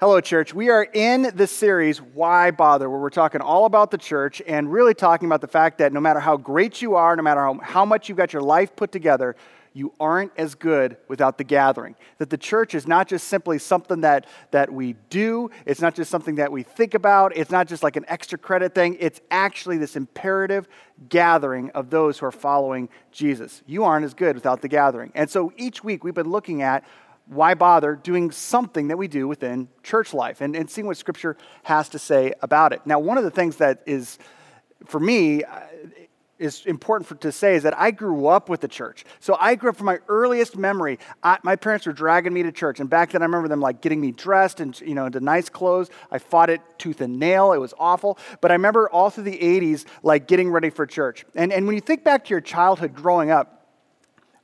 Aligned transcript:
Hello, 0.00 0.18
church. 0.18 0.54
We 0.54 0.70
are 0.70 0.84
in 0.94 1.30
the 1.34 1.46
series, 1.46 2.00
Why 2.00 2.52
Bother, 2.52 2.88
where 2.88 2.98
we're 2.98 3.10
talking 3.10 3.42
all 3.42 3.66
about 3.66 3.90
the 3.90 3.98
church 3.98 4.40
and 4.46 4.72
really 4.72 4.94
talking 4.94 5.26
about 5.26 5.42
the 5.42 5.46
fact 5.46 5.76
that 5.76 5.92
no 5.92 6.00
matter 6.00 6.20
how 6.20 6.38
great 6.38 6.80
you 6.80 6.94
are, 6.94 7.14
no 7.14 7.22
matter 7.22 7.42
how, 7.42 7.58
how 7.62 7.84
much 7.84 8.08
you've 8.08 8.16
got 8.16 8.32
your 8.32 8.40
life 8.40 8.74
put 8.74 8.92
together, 8.92 9.36
you 9.74 9.92
aren't 10.00 10.32
as 10.38 10.54
good 10.54 10.96
without 11.08 11.36
the 11.36 11.44
gathering. 11.44 11.96
That 12.16 12.30
the 12.30 12.38
church 12.38 12.74
is 12.74 12.86
not 12.86 13.08
just 13.08 13.28
simply 13.28 13.58
something 13.58 14.00
that, 14.00 14.26
that 14.52 14.72
we 14.72 14.94
do, 15.10 15.50
it's 15.66 15.82
not 15.82 15.94
just 15.94 16.10
something 16.10 16.36
that 16.36 16.50
we 16.50 16.62
think 16.62 16.94
about, 16.94 17.36
it's 17.36 17.50
not 17.50 17.68
just 17.68 17.82
like 17.82 17.96
an 17.96 18.06
extra 18.08 18.38
credit 18.38 18.74
thing, 18.74 18.96
it's 19.00 19.20
actually 19.30 19.76
this 19.76 19.96
imperative 19.96 20.66
gathering 21.10 21.68
of 21.72 21.90
those 21.90 22.18
who 22.18 22.24
are 22.24 22.32
following 22.32 22.88
Jesus. 23.12 23.62
You 23.66 23.84
aren't 23.84 24.06
as 24.06 24.14
good 24.14 24.34
without 24.34 24.62
the 24.62 24.68
gathering. 24.68 25.12
And 25.14 25.28
so 25.28 25.52
each 25.58 25.84
week 25.84 26.04
we've 26.04 26.14
been 26.14 26.30
looking 26.30 26.62
at 26.62 26.84
why 27.30 27.54
bother 27.54 27.94
doing 27.94 28.32
something 28.32 28.88
that 28.88 28.98
we 28.98 29.06
do 29.06 29.28
within 29.28 29.68
church 29.84 30.12
life 30.12 30.40
and, 30.40 30.56
and 30.56 30.68
seeing 30.68 30.86
what 30.86 30.96
Scripture 30.96 31.36
has 31.62 31.88
to 31.90 31.98
say 31.98 32.32
about 32.42 32.72
it? 32.72 32.80
Now, 32.84 32.98
one 32.98 33.18
of 33.18 33.24
the 33.24 33.30
things 33.30 33.56
that 33.56 33.82
is, 33.86 34.18
for 34.84 34.98
me, 34.98 35.44
uh, 35.44 35.60
is 36.40 36.64
important 36.66 37.06
for, 37.06 37.14
to 37.16 37.30
say 37.30 37.54
is 37.54 37.62
that 37.62 37.78
I 37.78 37.92
grew 37.92 38.26
up 38.26 38.48
with 38.48 38.62
the 38.62 38.66
church. 38.66 39.04
So 39.20 39.36
I 39.38 39.54
grew 39.54 39.70
up 39.70 39.76
from 39.76 39.86
my 39.86 39.98
earliest 40.08 40.56
memory. 40.56 40.98
I, 41.22 41.38
my 41.44 41.54
parents 41.54 41.86
were 41.86 41.92
dragging 41.92 42.32
me 42.32 42.42
to 42.42 42.50
church, 42.50 42.80
and 42.80 42.90
back 42.90 43.12
then 43.12 43.22
I 43.22 43.26
remember 43.26 43.46
them 43.46 43.60
like 43.60 43.80
getting 43.82 44.00
me 44.00 44.10
dressed 44.10 44.58
and 44.58 44.78
you 44.80 44.94
know 44.94 45.06
into 45.06 45.20
nice 45.20 45.48
clothes. 45.48 45.90
I 46.10 46.18
fought 46.18 46.50
it 46.50 46.62
tooth 46.78 47.00
and 47.02 47.20
nail. 47.20 47.52
It 47.52 47.58
was 47.58 47.74
awful. 47.78 48.18
But 48.40 48.50
I 48.50 48.54
remember 48.54 48.88
all 48.90 49.10
through 49.10 49.24
the 49.24 49.38
80s 49.38 49.84
like 50.02 50.26
getting 50.26 50.50
ready 50.50 50.70
for 50.70 50.86
church. 50.86 51.26
And 51.36 51.52
and 51.52 51.66
when 51.66 51.76
you 51.76 51.82
think 51.82 52.02
back 52.02 52.24
to 52.24 52.30
your 52.30 52.40
childhood 52.40 52.94
growing 52.94 53.30
up, 53.30 53.59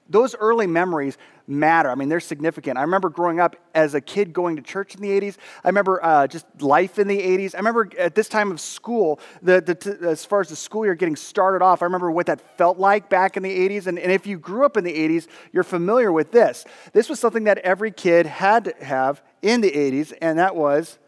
those 0.09 0.35
early 0.37 0.67
memories 0.67 1.19
matter. 1.49 1.91
I 1.91 1.95
mean, 1.95 2.09
they're 2.09 2.21
significant. 2.21 2.79
I 2.79 2.83
remember 2.83 3.09
growing 3.09 3.41
up 3.41 3.57
as 3.75 3.95
a 3.95 4.01
kid 4.01 4.33
going 4.33 4.57
to 4.57 4.63
church 4.63 4.95
in 4.95 5.01
the 5.01 5.09
80s. 5.09 5.37
I 5.65 5.69
remember 5.69 6.05
uh, 6.05 6.27
just 6.27 6.47
life 6.61 6.99
in 6.99 7.09
the 7.09 7.19
80s. 7.19 7.55
I 7.55 7.59
remember 7.59 7.89
at 7.99 8.15
this 8.15 8.29
time 8.29 8.51
of 8.51 8.61
school, 8.61 9.21
the, 9.43 9.61
the 9.61 9.75
t- 9.75 10.07
as 10.07 10.25
far 10.25 10.41
as 10.41 10.49
the 10.49 10.57
school 10.57 10.85
year 10.85 10.95
getting 10.95 11.17
started 11.17 11.65
off, 11.65 11.83
I 11.83 11.85
remember 11.85 12.11
what 12.11 12.27
that 12.27 12.41
felt 12.59 12.79
like 12.79 13.09
back 13.09 13.37
in 13.37 13.43
the 13.43 13.69
80s. 13.69 13.87
And, 13.87 13.99
and 13.99 14.11
if 14.11 14.27
you 14.27 14.39
grew 14.39 14.65
up 14.65 14.77
in 14.77 14.85
the 14.85 14.93
80s, 14.93 15.29
you're 15.53 15.65
familiar 15.65 16.13
with 16.13 16.33
this. 16.33 16.65
This 16.93 17.09
was 17.09 17.21
something 17.21 17.45
that 17.45 17.59
every 17.59 17.91
kid 17.91 18.27
had 18.27 18.65
to 18.65 18.85
have 18.85 19.23
in 19.43 19.61
the 19.61 19.71
80s, 19.71 20.13
and 20.21 20.39
that 20.39 20.57
was 20.57 20.99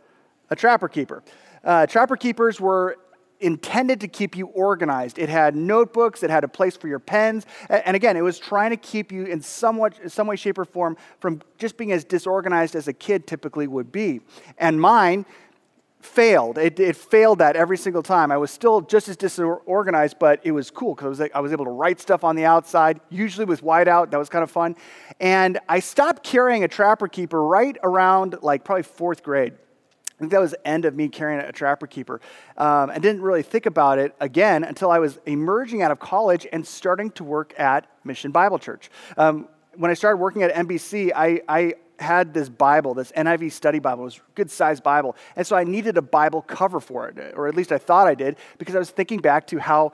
a 0.50 0.56
trapper 0.56 0.89
keeper. 0.89 1.22
Uh, 1.65 1.87
trapper 1.87 2.17
keepers 2.17 2.61
were 2.61 2.97
intended 3.41 4.00
to 4.00 4.08
keep 4.08 4.36
you 4.36 4.47
organized. 4.48 5.19
It 5.19 5.28
had 5.28 5.55
notebooks, 5.55 6.22
it 6.22 6.31
had 6.31 6.44
a 6.44 6.48
place 6.48 6.77
for 6.77 6.89
your 6.89 6.98
pens, 6.98 7.47
and 7.69 7.94
again, 7.94 8.17
it 8.17 8.22
was 8.22 8.39
trying 8.39 8.70
to 8.70 8.77
keep 8.77 9.12
you 9.12 9.25
in 9.25 9.41
somewhat, 9.42 10.11
some 10.11 10.27
way, 10.27 10.36
shape, 10.36 10.58
or 10.58 10.64
form 10.64 10.97
from 11.20 11.42
just 11.59 11.77
being 11.77 11.92
as 11.92 12.05
disorganized 12.05 12.75
as 12.75 12.89
a 12.89 12.92
kid 12.92 13.27
typically 13.27 13.66
would 13.66 13.92
be. 13.92 14.20
And 14.59 14.81
mine 14.81 15.25
failed. 16.00 16.59
It, 16.59 16.78
it 16.78 16.97
failed 16.97 17.39
that 17.41 17.56
every 17.56 17.77
single 17.77 18.03
time. 18.03 18.31
I 18.31 18.36
was 18.36 18.50
still 18.50 18.81
just 18.81 19.09
as 19.09 19.16
disorganized, 19.16 20.19
but 20.19 20.41
it 20.44 20.53
was 20.53 20.70
cool 20.70 20.94
because 20.94 21.20
I, 21.20 21.31
I 21.34 21.41
was 21.41 21.53
able 21.53 21.64
to 21.64 21.70
write 21.70 22.00
stuff 22.00 22.25
on 22.25 22.36
the 22.36 22.44
outside, 22.44 23.00
usually 23.11 23.44
with 23.44 23.62
whiteout. 23.62 24.11
That 24.11 24.19
was 24.19 24.28
kind 24.28 24.42
of 24.42 24.50
fun. 24.50 24.77
And 25.20 25.59
I 25.69 25.81
stopped 25.81 26.22
carrying 26.22 26.64
a 26.64 26.69
trapper 26.69 27.09
keeper 27.09 27.42
right 27.44 27.77
around 27.83 28.36
like 28.42 28.64
probably 28.64 28.84
fourth 28.84 29.22
grade. 29.22 29.55
I 30.19 30.20
think 30.20 30.33
that 30.33 30.41
was 30.41 30.50
the 30.50 30.66
end 30.66 30.84
of 30.84 30.97
me 30.97 31.08
carrying 31.08 31.38
a 31.38 31.52
trapper 31.52 31.86
keeper. 31.86 32.20
Um, 32.56 32.91
I 32.91 32.98
didn't 32.98 33.22
really 33.22 33.42
think 33.42 33.66
about 33.66 34.00
it 34.00 34.16
again 34.19 34.64
until 34.64 34.91
I 34.91 34.98
was 34.98 35.20
emerging 35.27 35.83
out 35.83 35.92
of 35.92 36.00
college 36.00 36.44
and 36.52 36.66
starting 36.66 37.12
to 37.12 37.25
work 37.25 37.55
at 37.56 37.86
Mission 38.02 38.33
Bible 38.33 38.58
Church. 38.58 38.91
Um, 39.16 39.48
when 39.77 39.92
I 39.92 39.94
started 39.94 40.16
working 40.16 40.42
at 40.42 40.52
MBC, 40.52 41.12
I, 41.14 41.41
I 41.48 41.75
had 42.00 42.34
this 42.34 42.48
Bible, 42.48 42.94
this 42.94 43.12
NIV 43.12 43.52
study 43.52 43.78
Bible. 43.78 44.02
It 44.02 44.06
was 44.06 44.16
a 44.16 44.20
good 44.34 44.50
sized 44.50 44.83
Bible. 44.83 45.14
And 45.36 45.47
so 45.47 45.55
I 45.55 45.62
needed 45.62 45.97
a 45.97 46.02
Bible 46.02 46.42
cover 46.42 46.80
for 46.80 47.08
it, 47.08 47.34
or 47.36 47.47
at 47.47 47.55
least 47.55 47.70
I 47.70 47.78
thought 47.78 48.08
I 48.08 48.16
did, 48.16 48.38
because 48.58 48.75
I 48.75 48.80
was 48.80 48.91
thinking 48.91 49.20
back 49.20 49.47
to 49.48 49.58
how 49.58 49.92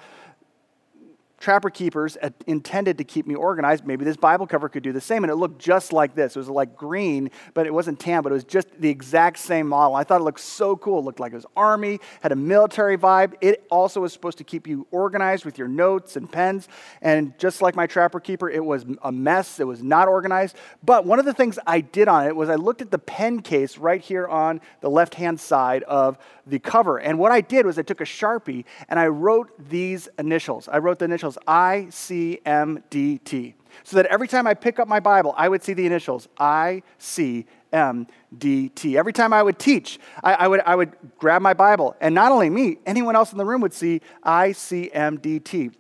trapper 1.45 1.69
keepers 1.69 2.17
intended 2.47 2.97
to 2.97 3.05
keep 3.05 3.27
me 3.27 3.35
organized. 3.35 3.87
Maybe 3.87 4.03
this 4.03 4.17
Bible 4.17 4.47
cover 4.47 4.71
could 4.71 4.83
do 4.83 4.93
the 4.93 5.01
same. 5.01 5.25
And 5.25 5.31
it 5.31 5.35
looked 5.35 5.61
just 5.61 5.93
like 5.93 6.15
this. 6.15 6.35
It 6.35 6.39
was 6.39 6.49
like 6.49 6.75
green, 6.75 7.31
but 7.53 7.67
it 7.67 7.75
wasn't 7.75 8.01
tan, 8.01 8.23
but 8.23 8.33
it 8.33 8.35
was 8.35 8.45
just 8.45 8.69
the 8.81 8.89
exact 8.89 9.39
same 9.39 9.69
model. 9.69 9.95
I 9.95 10.05
thought 10.05 10.23
it 10.23 10.25
looked 10.25 10.41
so 10.41 10.75
cool. 10.75 11.01
It 11.01 11.05
looked 11.05 11.21
like 11.21 11.33
it 11.33 11.37
was 11.37 11.45
army, 11.55 12.01
had 12.23 12.33
a 12.33 12.37
military 12.37 12.97
vibe. 12.97 13.35
It 13.43 13.67
also 13.71 14.01
was 14.01 14.11
supposed 14.15 14.39
to 14.39 14.45
keep 14.45 14.67
you 14.67 14.87
organized 14.91 15.45
with 15.45 15.59
your 15.59 15.69
notes 15.69 16.17
and 16.17 16.33
pens. 16.33 16.67
And 17.03 17.39
just 17.39 17.61
like 17.61 17.77
my 17.77 17.87
trapper 17.87 18.21
keeper, 18.21 18.49
it 18.49 18.65
was 18.65 18.87
a 19.03 19.13
mess. 19.13 19.61
It 19.61 19.67
was 19.67 19.83
not 19.83 20.09
organized. 20.09 20.57
But 20.83 21.05
one 21.05 21.19
of 21.19 21.27
the 21.27 21.35
things 21.35 21.59
I 21.67 21.83
did 21.83 22.09
on 22.09 22.27
it 22.27 22.35
was 22.35 22.49
I 22.49 22.55
looked 22.55 22.81
at 22.81 22.91
the 22.91 22.99
pen 22.99 23.43
case 23.43 23.77
right 23.77 24.01
here 24.01 24.27
on 24.27 24.63
the 24.81 24.89
left 24.89 25.15
hand 25.15 25.39
side 25.39 25.83
of 25.83 26.17
the 26.47 26.59
cover. 26.59 26.99
And 26.99 27.19
what 27.19 27.33
I 27.33 27.43
did 27.43 27.67
was 27.67 27.79
I 27.79 27.83
took 27.83 28.01
a 28.01 28.05
Sharpie 28.05 28.65
and 28.89 28.99
I 28.99 29.09
wrote 29.09 29.51
these 29.69 30.09
initials. 30.19 30.69
I 30.69 30.79
wrote 30.79 30.99
the 30.99 31.05
initials 31.05 31.34
I 31.47 31.89
C 31.91 32.41
M 32.45 32.83
D 32.91 33.19
T. 33.19 33.55
So 33.83 33.97
that 33.97 34.07
every 34.07 34.29
time 34.29 34.47
I 34.47 34.55
pick 34.55 34.79
up 34.79 34.87
my 34.87 35.01
Bible, 35.01 35.35
I 35.37 35.49
would 35.49 35.63
see 35.63 35.73
the 35.73 35.85
initials 35.87 36.29
I 36.39 36.83
C 36.99 37.47
M 37.73 38.07
D 38.37 38.69
T. 38.69 38.97
Every 38.97 39.13
time 39.13 39.33
I 39.33 39.43
would 39.43 39.59
teach, 39.59 39.99
I, 40.23 40.35
I, 40.35 40.49
would, 40.49 40.61
I 40.61 40.77
would 40.77 40.93
grab 41.19 41.43
my 41.43 41.55
Bible. 41.55 41.97
And 42.01 42.15
not 42.15 42.31
only 42.31 42.51
me, 42.51 42.79
anyone 42.87 43.17
else 43.17 43.33
in 43.33 43.39
the 43.39 43.45
room 43.45 43.61
would 43.63 43.75
see 43.75 44.01
I 44.23 44.53
C 44.53 44.91
M 44.93 45.19
D 45.19 45.41
T 45.41 45.71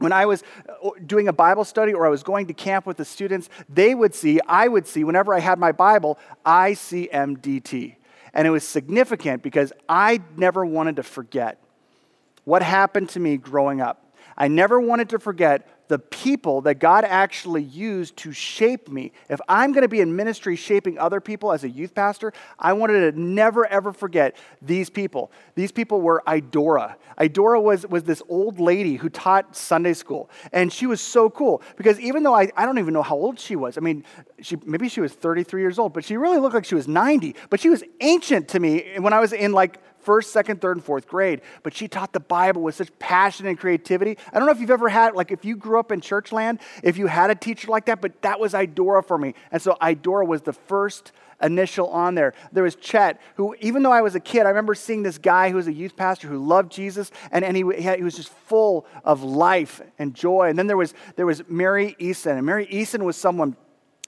when 0.00 0.12
I 0.12 0.26
was 0.26 0.42
uh, 0.68 0.90
doing 1.06 1.28
a 1.28 1.32
Bible 1.32 1.64
study 1.64 1.92
or 1.92 2.06
I 2.06 2.08
was 2.08 2.22
going 2.22 2.46
to 2.46 2.54
camp 2.54 2.86
with 2.86 2.96
the 2.96 3.04
students, 3.04 3.48
they 3.68 3.94
would 3.94 4.14
see, 4.14 4.40
I 4.48 4.66
would 4.66 4.86
see, 4.86 5.04
whenever 5.04 5.34
I 5.34 5.40
had 5.40 5.58
my 5.58 5.72
Bible, 5.72 6.18
ICMDT. 6.44 7.96
And 8.32 8.46
it 8.46 8.50
was 8.50 8.66
significant 8.66 9.42
because 9.42 9.72
I 9.88 10.22
never 10.36 10.64
wanted 10.64 10.96
to 10.96 11.02
forget 11.02 11.58
what 12.44 12.62
happened 12.62 13.10
to 13.10 13.20
me 13.20 13.36
growing 13.36 13.80
up. 13.80 14.09
I 14.40 14.48
never 14.48 14.80
wanted 14.80 15.10
to 15.10 15.18
forget 15.18 15.68
the 15.88 15.98
people 15.98 16.62
that 16.62 16.76
God 16.76 17.04
actually 17.04 17.64
used 17.64 18.16
to 18.18 18.32
shape 18.32 18.88
me. 18.88 19.12
If 19.28 19.38
I'm 19.48 19.72
going 19.72 19.82
to 19.82 19.88
be 19.88 20.00
in 20.00 20.16
ministry 20.16 20.56
shaping 20.56 20.98
other 20.98 21.20
people 21.20 21.52
as 21.52 21.62
a 21.64 21.68
youth 21.68 21.94
pastor, 21.94 22.32
I 22.58 22.72
wanted 22.72 23.12
to 23.12 23.20
never 23.20 23.66
ever 23.66 23.92
forget 23.92 24.36
these 24.62 24.88
people. 24.88 25.30
These 25.56 25.72
people 25.72 26.00
were 26.00 26.22
Idora. 26.26 26.94
Idora 27.18 27.60
was, 27.60 27.86
was 27.86 28.04
this 28.04 28.22
old 28.30 28.60
lady 28.60 28.94
who 28.94 29.10
taught 29.10 29.54
Sunday 29.54 29.92
school. 29.92 30.30
And 30.52 30.72
she 30.72 30.86
was 30.86 31.02
so 31.02 31.28
cool 31.28 31.60
because 31.76 32.00
even 32.00 32.22
though 32.22 32.34
I, 32.34 32.50
I 32.56 32.64
don't 32.64 32.78
even 32.78 32.94
know 32.94 33.02
how 33.02 33.16
old 33.16 33.38
she 33.38 33.56
was, 33.56 33.76
I 33.76 33.80
mean, 33.80 34.04
she, 34.40 34.56
maybe 34.64 34.88
she 34.88 35.02
was 35.02 35.12
33 35.12 35.60
years 35.60 35.78
old, 35.78 35.92
but 35.92 36.02
she 36.02 36.16
really 36.16 36.38
looked 36.38 36.54
like 36.54 36.64
she 36.64 36.76
was 36.76 36.88
90. 36.88 37.34
But 37.50 37.60
she 37.60 37.68
was 37.68 37.84
ancient 38.00 38.48
to 38.50 38.60
me 38.60 38.94
when 39.00 39.12
I 39.12 39.20
was 39.20 39.34
in 39.34 39.52
like 39.52 39.80
first, 40.02 40.32
second, 40.32 40.60
third, 40.60 40.76
and 40.76 40.84
fourth 40.84 41.06
grade, 41.06 41.40
but 41.62 41.74
she 41.74 41.88
taught 41.88 42.12
the 42.12 42.20
Bible 42.20 42.62
with 42.62 42.74
such 42.74 42.96
passion 42.98 43.46
and 43.46 43.58
creativity. 43.58 44.18
I 44.32 44.38
don't 44.38 44.46
know 44.46 44.52
if 44.52 44.60
you've 44.60 44.70
ever 44.70 44.88
had, 44.88 45.14
like, 45.14 45.30
if 45.30 45.44
you 45.44 45.56
grew 45.56 45.78
up 45.78 45.92
in 45.92 46.00
church 46.00 46.32
land, 46.32 46.60
if 46.82 46.98
you 46.98 47.06
had 47.06 47.30
a 47.30 47.34
teacher 47.34 47.68
like 47.68 47.86
that, 47.86 48.00
but 48.00 48.22
that 48.22 48.40
was 48.40 48.52
Idora 48.52 49.04
for 49.04 49.18
me. 49.18 49.34
And 49.52 49.60
so 49.60 49.76
Idora 49.80 50.26
was 50.26 50.42
the 50.42 50.52
first 50.52 51.12
initial 51.42 51.88
on 51.88 52.14
there. 52.14 52.34
There 52.52 52.64
was 52.64 52.74
Chet, 52.74 53.20
who, 53.36 53.54
even 53.60 53.82
though 53.82 53.92
I 53.92 54.02
was 54.02 54.14
a 54.14 54.20
kid, 54.20 54.46
I 54.46 54.50
remember 54.50 54.74
seeing 54.74 55.02
this 55.02 55.18
guy 55.18 55.50
who 55.50 55.56
was 55.56 55.68
a 55.68 55.72
youth 55.72 55.96
pastor 55.96 56.28
who 56.28 56.38
loved 56.38 56.70
Jesus, 56.70 57.10
and, 57.32 57.44
and 57.44 57.56
he, 57.56 57.62
he 57.62 58.02
was 58.02 58.16
just 58.16 58.28
full 58.28 58.86
of 59.04 59.22
life 59.22 59.80
and 59.98 60.14
joy. 60.14 60.48
And 60.48 60.58
then 60.58 60.66
there 60.66 60.76
was, 60.76 60.94
there 61.16 61.26
was 61.26 61.42
Mary 61.48 61.96
Eason, 61.98 62.36
and 62.36 62.44
Mary 62.44 62.66
Eason 62.66 63.02
was 63.02 63.16
someone 63.16 63.56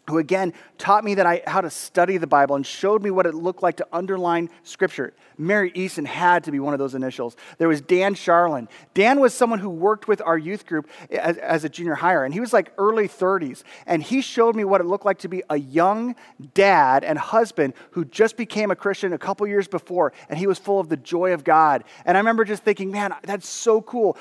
who 0.08 0.18
again 0.18 0.52
taught 0.78 1.04
me 1.04 1.14
that 1.14 1.26
I, 1.26 1.42
how 1.46 1.60
to 1.60 1.70
study 1.70 2.16
the 2.16 2.26
Bible 2.26 2.56
and 2.56 2.66
showed 2.66 3.02
me 3.02 3.10
what 3.10 3.24
it 3.24 3.34
looked 3.34 3.62
like 3.62 3.76
to 3.76 3.86
underline 3.92 4.50
Scripture. 4.64 5.14
Mary 5.38 5.70
Eason 5.72 6.04
had 6.04 6.44
to 6.44 6.50
be 6.50 6.58
one 6.58 6.72
of 6.72 6.80
those 6.80 6.96
initials. 6.96 7.36
There 7.58 7.68
was 7.68 7.80
Dan 7.80 8.14
Charlin. 8.14 8.68
Dan 8.94 9.20
was 9.20 9.32
someone 9.32 9.60
who 9.60 9.70
worked 9.70 10.08
with 10.08 10.20
our 10.20 10.36
youth 10.36 10.66
group 10.66 10.88
as, 11.10 11.36
as, 11.38 11.64
a 11.64 11.68
junior 11.68 11.94
hire, 11.94 12.24
and 12.24 12.34
he 12.34 12.40
was 12.40 12.52
like 12.52 12.72
early 12.78 13.08
30s. 13.08 13.62
And 13.86 14.02
he 14.02 14.22
showed 14.22 14.56
me 14.56 14.64
what 14.64 14.80
it 14.80 14.84
looked 14.84 15.04
like 15.04 15.18
to 15.20 15.28
be 15.28 15.44
a 15.48 15.56
young 15.56 16.16
dad 16.52 17.04
and 17.04 17.16
husband 17.16 17.74
who 17.92 18.04
just 18.04 18.36
became 18.36 18.72
a 18.72 18.76
Christian 18.76 19.12
a 19.12 19.18
couple 19.18 19.46
years 19.46 19.68
before, 19.68 20.12
and 20.28 20.36
he 20.38 20.48
was 20.48 20.58
full 20.58 20.80
of 20.80 20.88
the 20.88 20.96
joy 20.96 21.32
of 21.32 21.44
God. 21.44 21.84
And 22.04 22.16
I 22.16 22.20
remember 22.20 22.44
just 22.44 22.64
thinking, 22.64 22.90
man, 22.90 23.14
that's 23.22 23.48
so 23.48 23.80
cool 23.80 24.16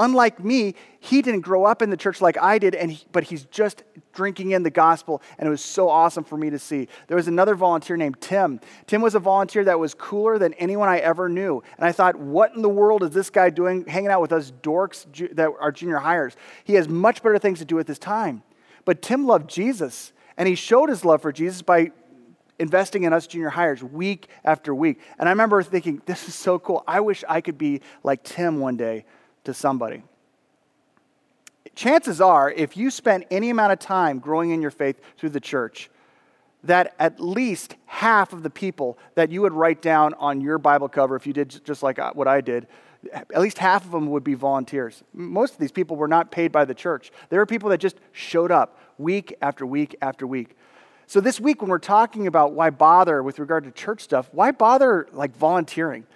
unlike 0.00 0.42
me, 0.42 0.74
he 0.98 1.22
didn't 1.22 1.42
grow 1.42 1.64
up 1.64 1.82
in 1.82 1.90
the 1.90 1.96
church 1.96 2.20
like 2.20 2.36
I 2.38 2.58
did, 2.58 2.74
and 2.74 2.90
he, 2.90 3.04
but 3.12 3.22
he's 3.22 3.44
just 3.44 3.84
drinking 4.12 4.50
in 4.50 4.62
the 4.62 4.70
gospel, 4.70 5.22
and 5.38 5.46
it 5.46 5.50
was 5.50 5.60
so 5.60 5.88
awesome 5.88 6.24
for 6.24 6.36
me 6.36 6.50
to 6.50 6.58
see. 6.58 6.88
There 7.06 7.16
was 7.16 7.28
another 7.28 7.54
volunteer 7.54 7.96
named 7.96 8.20
Tim. 8.20 8.60
Tim 8.86 9.02
was 9.02 9.14
a 9.14 9.20
volunteer 9.20 9.62
that 9.64 9.78
was 9.78 9.94
cooler 9.94 10.38
than 10.38 10.54
anyone 10.54 10.88
I 10.88 10.98
ever 10.98 11.28
knew. 11.28 11.62
And 11.76 11.86
I 11.86 11.92
thought, 11.92 12.16
what 12.16 12.54
in 12.56 12.62
the 12.62 12.68
world 12.68 13.02
is 13.04 13.10
this 13.10 13.30
guy 13.30 13.50
doing 13.50 13.86
hanging 13.86 14.10
out 14.10 14.20
with 14.20 14.32
us 14.32 14.50
dorks 14.62 15.06
that 15.36 15.50
are 15.60 15.70
junior 15.70 15.98
hires? 15.98 16.34
He 16.64 16.74
has 16.74 16.88
much 16.88 17.22
better 17.22 17.38
things 17.38 17.60
to 17.60 17.64
do 17.64 17.76
with 17.76 17.86
his 17.86 17.98
time. 17.98 18.42
But 18.84 19.02
Tim 19.02 19.26
loved 19.26 19.48
Jesus, 19.48 20.12
and 20.36 20.48
he 20.48 20.54
showed 20.54 20.88
his 20.88 21.04
love 21.04 21.22
for 21.22 21.30
Jesus 21.30 21.62
by 21.62 21.92
investing 22.58 23.04
in 23.04 23.12
us 23.12 23.26
junior 23.26 23.50
hires 23.50 23.82
week 23.82 24.28
after 24.44 24.74
week. 24.74 24.98
And 25.18 25.28
I 25.28 25.32
remember 25.32 25.62
thinking, 25.62 26.02
this 26.06 26.26
is 26.26 26.34
so 26.34 26.58
cool. 26.58 26.82
I 26.86 27.00
wish 27.00 27.22
I 27.28 27.42
could 27.42 27.58
be 27.58 27.82
like 28.02 28.22
Tim 28.22 28.60
one 28.60 28.76
day 28.76 29.04
to 29.44 29.54
somebody. 29.54 30.02
Chances 31.74 32.20
are, 32.20 32.50
if 32.50 32.76
you 32.76 32.90
spend 32.90 33.24
any 33.30 33.50
amount 33.50 33.72
of 33.72 33.78
time 33.78 34.18
growing 34.18 34.50
in 34.50 34.60
your 34.60 34.70
faith 34.70 35.00
through 35.16 35.30
the 35.30 35.40
church, 35.40 35.90
that 36.64 36.94
at 36.98 37.20
least 37.20 37.76
half 37.86 38.32
of 38.32 38.42
the 38.42 38.50
people 38.50 38.98
that 39.14 39.30
you 39.30 39.40
would 39.42 39.52
write 39.52 39.80
down 39.80 40.14
on 40.14 40.40
your 40.40 40.58
Bible 40.58 40.88
cover, 40.88 41.16
if 41.16 41.26
you 41.26 41.32
did 41.32 41.64
just 41.64 41.82
like 41.82 41.98
uh, 41.98 42.12
what 42.12 42.28
I 42.28 42.40
did, 42.40 42.66
at 43.14 43.40
least 43.40 43.58
half 43.58 43.84
of 43.84 43.92
them 43.92 44.10
would 44.10 44.24
be 44.24 44.34
volunteers. 44.34 45.02
Most 45.14 45.54
of 45.54 45.58
these 45.58 45.72
people 45.72 45.96
were 45.96 46.08
not 46.08 46.30
paid 46.30 46.52
by 46.52 46.66
the 46.66 46.74
church. 46.74 47.10
There 47.30 47.38
were 47.38 47.46
people 47.46 47.70
that 47.70 47.78
just 47.78 47.96
showed 48.12 48.50
up 48.50 48.78
week 48.98 49.34
after 49.40 49.64
week 49.64 49.96
after 50.02 50.26
week. 50.26 50.56
So 51.06 51.20
this 51.20 51.40
week, 51.40 51.62
when 51.62 51.70
we're 51.70 51.78
talking 51.78 52.26
about 52.26 52.52
why 52.52 52.70
bother 52.70 53.22
with 53.22 53.38
regard 53.38 53.64
to 53.64 53.70
church 53.70 54.02
stuff, 54.02 54.28
why 54.32 54.52
bother 54.52 55.08
like 55.12 55.34
volunteering? 55.34 56.06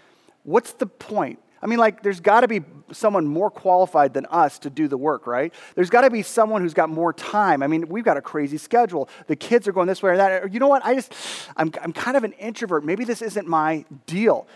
What's 0.44 0.72
the 0.74 0.86
point? 0.86 1.40
I 1.64 1.66
mean, 1.66 1.78
like, 1.78 2.02
there's 2.02 2.20
got 2.20 2.42
to 2.42 2.48
be 2.48 2.60
someone 2.92 3.26
more 3.26 3.50
qualified 3.50 4.12
than 4.12 4.26
us 4.26 4.58
to 4.60 4.70
do 4.70 4.86
the 4.86 4.98
work, 4.98 5.26
right? 5.26 5.52
There's 5.74 5.88
got 5.88 6.02
to 6.02 6.10
be 6.10 6.22
someone 6.22 6.60
who's 6.60 6.74
got 6.74 6.90
more 6.90 7.14
time. 7.14 7.62
I 7.62 7.66
mean, 7.66 7.88
we've 7.88 8.04
got 8.04 8.18
a 8.18 8.22
crazy 8.22 8.58
schedule. 8.58 9.08
The 9.28 9.36
kids 9.36 9.66
are 9.66 9.72
going 9.72 9.88
this 9.88 10.02
way 10.02 10.10
or 10.10 10.16
that. 10.18 10.52
You 10.52 10.60
know 10.60 10.68
what? 10.68 10.84
I 10.84 10.94
just, 10.94 11.14
I'm, 11.56 11.72
I'm 11.80 11.94
kind 11.94 12.18
of 12.18 12.24
an 12.24 12.32
introvert. 12.32 12.84
Maybe 12.84 13.04
this 13.04 13.22
isn't 13.22 13.48
my 13.48 13.86
deal. 14.06 14.46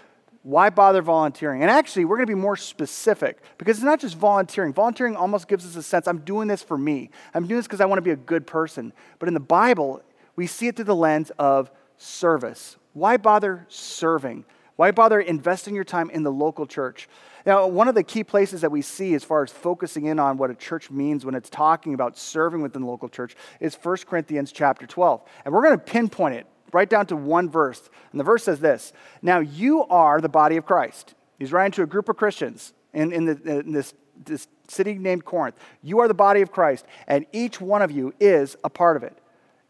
Why 0.43 0.69
bother 0.69 1.01
volunteering? 1.01 1.63
And 1.63 1.71
actually, 1.71 2.05
we're 2.05 2.17
going 2.17 2.27
to 2.27 2.35
be 2.35 2.41
more 2.41 2.57
specific 2.57 3.41
because 3.57 3.79
it's 3.79 3.85
not 3.85 4.01
just 4.01 4.15
volunteering. 4.15 4.75
Volunteering 4.75 5.17
almost 5.17 5.49
gives 5.49 5.65
us 5.65 5.77
a 5.77 5.83
sense 5.83 6.07
I'm 6.07 6.19
doing 6.19 6.47
this 6.47 6.63
for 6.63 6.77
me. 6.77 7.11
I'm 7.33 7.47
doing 7.47 7.59
this 7.59 7.67
because 7.67 7.81
I 7.81 7.87
want 7.87 7.99
to 7.99 8.03
be 8.03 8.11
a 8.11 8.17
good 8.17 8.47
person. 8.47 8.93
But 9.19 9.29
in 9.29 9.35
the 9.35 9.41
Bible, 9.41 10.03
we 10.37 10.47
see 10.47 10.69
it 10.69 10.77
through 10.77 10.85
the 10.85 10.95
lens 10.95 11.33
of 11.39 11.71
service. 11.97 12.77
Why 12.93 13.17
bother 13.17 13.65
serving? 13.69 14.45
Why 14.79 14.93
bother 14.93 15.21
investing 15.21 15.75
your 15.75 15.83
time 15.83 16.09
in 16.09 16.23
the 16.23 16.31
local 16.31 16.65
church? 16.65 17.09
Now, 17.45 17.67
one 17.67 17.89
of 17.89 17.97
the 17.97 18.05
key 18.05 18.23
places 18.23 18.61
that 18.61 18.71
we 18.71 18.81
see 18.81 19.13
as 19.15 19.25
far 19.25 19.43
as 19.43 19.51
focusing 19.51 20.05
in 20.05 20.21
on 20.21 20.37
what 20.37 20.53
a 20.53 20.55
church 20.55 20.89
means 20.89 21.27
when 21.27 21.35
it's 21.35 21.51
talking 21.51 21.95
about 21.95 22.17
serving 22.17 22.63
within 22.63 22.83
the 22.83 22.89
local 22.89 23.09
church 23.09 23.35
is 23.59 23.75
1 23.75 23.97
Corinthians 24.07 24.53
chapter 24.53 24.87
12. 24.87 25.21
And 25.45 25.53
we're 25.53 25.65
going 25.65 25.77
to 25.77 25.85
pinpoint 25.85 26.37
it 26.37 26.47
right 26.73 26.89
down 26.89 27.07
to 27.07 27.17
one 27.17 27.51
verse. 27.51 27.91
And 28.13 28.21
the 28.21 28.25
verse 28.25 28.45
says 28.45 28.61
this 28.61 28.93
Now 29.21 29.41
you 29.41 29.83
are 29.87 30.21
the 30.21 30.29
body 30.29 30.57
of 30.57 30.65
Christ. 30.65 31.17
He's 31.41 31.51
writing 31.51 31.73
to 31.73 31.83
a 31.83 31.87
group 31.87 32.09
of 32.09 32.17
Christians 32.17 32.73
in, 32.93 33.13
in, 33.13 33.25
the, 33.25 33.59
in 33.59 33.73
this, 33.73 33.95
this 34.25 34.47
city 34.69 34.95
named 34.95 35.25
Corinth. 35.25 35.57
You 35.83 35.99
are 35.99 36.07
the 36.07 36.15
body 36.15 36.41
of 36.41 36.53
Christ, 36.53 36.87
and 37.09 37.27
each 37.33 37.61
one 37.61 37.83
of 37.83 37.91
you 37.91 38.15
is 38.21 38.57
a 38.63 38.71
part 38.71 38.97
of 38.97 39.03
it. 39.03 39.19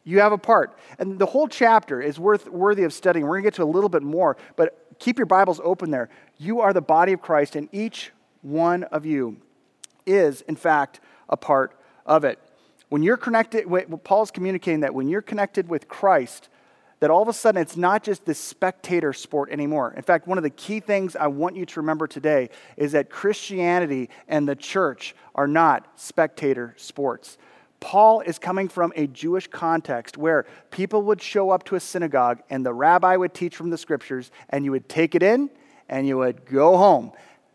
You 0.08 0.20
have 0.20 0.32
a 0.32 0.38
part. 0.38 0.78
And 0.99 1.19
the 1.19 1.26
whole 1.26 1.49
chapter 1.49 2.00
is 2.00 2.19
worth, 2.19 2.49
worthy 2.49 2.84
of 2.84 2.94
studying. 2.94 3.26
We're 3.26 3.34
going 3.34 3.43
to 3.43 3.46
get 3.49 3.55
to 3.56 3.62
a 3.62 3.64
little 3.64 3.90
bit 3.90 4.02
more, 4.02 4.38
but 4.56 4.96
keep 4.99 5.19
your 5.19 5.26
Bibles 5.26 5.60
open 5.62 5.90
there. 5.90 6.08
You 6.38 6.60
are 6.60 6.72
the 6.72 6.81
body 6.81 7.12
of 7.12 7.20
Christ, 7.20 7.56
and 7.56 7.69
each 7.72 8.10
one 8.40 8.84
of 8.84 9.05
you 9.05 9.37
is, 10.06 10.40
in 10.40 10.56
fact, 10.56 11.00
a 11.28 11.37
part 11.37 11.78
of 12.06 12.25
it. 12.25 12.38
When 12.88 13.02
you're 13.02 13.19
connected, 13.19 13.66
Paul's 14.02 14.31
communicating 14.31 14.81
that 14.81 14.94
when 14.94 15.08
you're 15.08 15.20
connected 15.20 15.69
with 15.69 15.88
Christ, 15.88 16.49
that 17.00 17.11
all 17.11 17.20
of 17.20 17.28
a 17.28 17.34
sudden 17.34 17.61
it's 17.61 17.76
not 17.76 18.02
just 18.02 18.25
this 18.25 18.38
spectator 18.38 19.12
sport 19.12 19.50
anymore. 19.52 19.93
In 19.94 20.02
fact, 20.02 20.26
one 20.26 20.38
of 20.38 20.43
the 20.43 20.49
key 20.49 20.81
things 20.81 21.16
I 21.16 21.26
want 21.26 21.54
you 21.54 21.66
to 21.66 21.81
remember 21.81 22.06
today 22.06 22.49
is 22.78 22.93
that 22.93 23.11
Christianity 23.11 24.08
and 24.26 24.49
the 24.49 24.56
church 24.56 25.14
are 25.34 25.46
not 25.46 25.87
spectator 25.96 26.72
sports. 26.78 27.37
Paul 27.80 28.20
is 28.20 28.38
coming 28.38 28.69
from 28.69 28.92
a 28.96 29.06
Jewish 29.06 29.46
context 29.46 30.16
where 30.16 30.46
people 30.70 31.02
would 31.02 31.22
show 31.22 31.50
up 31.50 31.64
to 31.64 31.76
a 31.76 31.80
synagogue 31.80 32.42
and 32.50 32.66
the 32.66 32.72
rabbi 32.75 33.16
would 33.16 33.34
teach 33.34 33.56
from 33.56 33.70
the 33.70 33.78
scriptures, 33.78 34.30
and 34.50 34.64
you 34.64 34.72
would 34.72 34.88
take 34.88 35.14
it 35.14 35.22
in 35.22 35.50
and 35.88 36.06
you 36.06 36.19
would 36.19 36.44
go 36.44 36.76
home. 36.76 37.12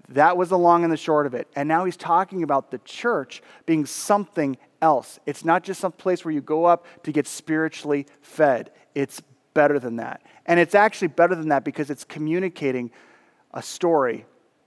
That 0.10 0.38
was 0.38 0.50
the 0.50 0.58
long 0.58 0.84
and 0.84 0.92
the 0.92 0.98
short 0.98 1.26
of 1.26 1.34
it. 1.34 1.48
And 1.56 1.68
now 1.68 1.86
he's 1.86 1.98
talking 1.98 2.44
about 2.44 2.72
the 2.72 2.80
church 2.80 3.42
being 3.66 3.86
something 3.86 4.58
else. 4.82 5.20
It's 5.26 5.46
not 5.46 5.64
just 5.64 5.80
some 5.80 5.92
place 5.92 6.26
where 6.26 6.34
you 6.34 6.42
go 6.42 6.66
up 6.66 6.86
to 7.04 7.12
get 7.12 7.28
spiritually 7.28 8.06
fed, 8.22 8.72
it's 8.96 9.22
better 9.54 9.80
than 9.80 9.98
that. 9.98 10.22
And 10.46 10.60
it's 10.60 10.76
actually 10.76 11.10
better 11.10 11.36
than 11.36 11.50
that 11.50 11.64
because 11.64 11.90
it's 11.90 12.04
communicating 12.04 12.92
a 13.54 13.62
story 13.62 14.26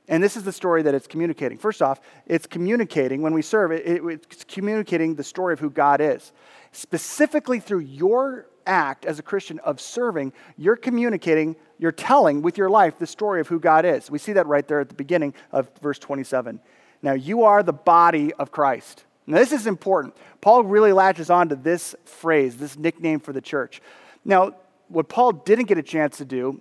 and 0.09 0.23
this 0.23 0.37
is 0.37 0.45
the 0.45 0.53
story 0.53 0.83
that 0.83 0.95
it's 0.95 1.07
communicating. 1.07 1.59
First 1.59 1.83
off, 1.83 2.01
it's 2.27 2.47
communicating, 2.47 3.23
when 3.23 3.35
we 3.35 3.43
serve, 3.43 3.73
it, 3.73 3.87
it, 3.87 4.03
it's 4.31 4.45
communicating 4.45 5.15
the 5.15 5.25
story 5.25 5.53
of 5.53 5.61
who 5.61 5.71
God 5.71 6.01
is. 6.01 6.33
Specifically 6.73 7.59
through 7.59 7.81
your 7.81 8.47
act 8.67 9.05
as 9.05 9.19
a 9.19 9.23
Christian 9.23 9.59
of 9.61 9.81
serving, 9.81 10.33
you're 10.57 10.77
communicating, 10.77 11.57
you're 11.79 11.93
telling 11.93 12.43
with 12.43 12.57
your 12.57 12.71
life 12.71 12.99
the 12.99 13.07
story 13.07 13.41
of 13.41 13.49
who 13.49 13.59
God 13.59 13.85
is. 13.85 14.11
We 14.11 14.19
see 14.19 14.35
that 14.35 14.47
right 14.47 14.67
there 14.67 14.81
at 14.81 14.89
the 14.89 14.95
beginning 14.95 15.35
of 15.53 15.71
verse 15.81 15.99
27. 15.99 16.61
Now, 17.03 17.13
you 17.13 17.45
are 17.45 17.63
the 17.63 17.73
body 17.73 18.33
of 18.35 18.51
Christ. 18.51 19.05
Now, 19.27 19.39
this 19.39 19.53
is 19.53 19.67
important. 19.67 20.17
Paul 20.41 20.65
really 20.65 20.93
latches 20.93 21.31
on 21.31 21.49
to 21.49 21.57
this 21.57 21.97
phrase, 22.05 22.57
this 22.57 22.79
nickname 22.79 23.19
for 23.19 23.33
the 23.33 23.41
church. 23.41 23.81
Now, 24.25 24.55
what 24.89 25.09
Paul 25.09 25.33
didn't 25.33 25.67
get 25.67 25.79
a 25.79 25.83
chance 25.83 26.19
to 26.19 26.25
do 26.25 26.61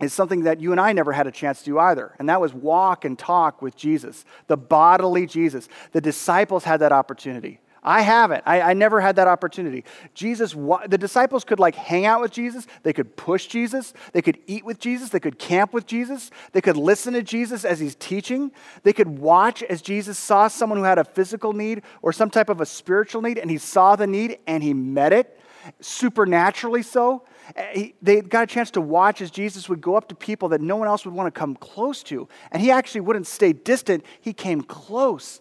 is 0.00 0.12
something 0.12 0.42
that 0.42 0.60
you 0.60 0.72
and 0.72 0.80
I 0.80 0.92
never 0.92 1.12
had 1.12 1.26
a 1.26 1.32
chance 1.32 1.60
to 1.60 1.64
do 1.64 1.78
either, 1.78 2.14
and 2.18 2.28
that 2.28 2.40
was 2.40 2.52
walk 2.52 3.04
and 3.04 3.18
talk 3.18 3.62
with 3.62 3.76
Jesus, 3.76 4.24
the 4.46 4.56
bodily 4.56 5.26
Jesus. 5.26 5.68
The 5.92 6.00
disciples 6.00 6.64
had 6.64 6.80
that 6.80 6.92
opportunity. 6.92 7.60
I 7.86 8.00
haven't. 8.00 8.42
I, 8.44 8.60
I, 8.60 8.72
never 8.72 9.00
had 9.00 9.14
that 9.14 9.28
opportunity. 9.28 9.84
Jesus, 10.12 10.54
the 10.88 10.98
disciples 10.98 11.44
could 11.44 11.60
like 11.60 11.76
hang 11.76 12.04
out 12.04 12.20
with 12.20 12.32
Jesus. 12.32 12.66
They 12.82 12.92
could 12.92 13.16
push 13.16 13.46
Jesus. 13.46 13.94
They 14.12 14.22
could 14.22 14.38
eat 14.48 14.64
with 14.64 14.80
Jesus. 14.80 15.10
They 15.10 15.20
could 15.20 15.38
camp 15.38 15.72
with 15.72 15.86
Jesus. 15.86 16.32
They 16.50 16.60
could 16.60 16.76
listen 16.76 17.12
to 17.12 17.22
Jesus 17.22 17.64
as 17.64 17.78
he's 17.78 17.94
teaching. 17.94 18.50
They 18.82 18.92
could 18.92 19.20
watch 19.20 19.62
as 19.62 19.82
Jesus 19.82 20.18
saw 20.18 20.48
someone 20.48 20.80
who 20.80 20.84
had 20.84 20.98
a 20.98 21.04
physical 21.04 21.52
need 21.52 21.82
or 22.02 22.12
some 22.12 22.28
type 22.28 22.48
of 22.48 22.60
a 22.60 22.66
spiritual 22.66 23.22
need, 23.22 23.38
and 23.38 23.48
he 23.48 23.58
saw 23.58 23.94
the 23.94 24.08
need 24.08 24.40
and 24.48 24.64
he 24.64 24.74
met 24.74 25.12
it 25.12 25.38
supernaturally 25.80 26.82
so. 26.82 27.22
Eh, 27.54 27.90
they 28.02 28.20
got 28.20 28.44
a 28.44 28.46
chance 28.46 28.70
to 28.72 28.80
watch 28.80 29.20
as 29.20 29.30
Jesus 29.30 29.68
would 29.68 29.80
go 29.80 29.94
up 29.94 30.08
to 30.08 30.14
people 30.14 30.48
that 30.48 30.60
no 30.60 30.76
one 30.76 30.88
else 30.88 31.04
would 31.04 31.14
want 31.14 31.32
to 31.32 31.38
come 31.38 31.54
close 31.54 32.02
to. 32.04 32.28
And 32.50 32.60
he 32.60 32.70
actually 32.70 33.02
wouldn't 33.02 33.26
stay 33.26 33.52
distant, 33.52 34.04
he 34.20 34.32
came 34.32 34.62
close. 34.62 35.40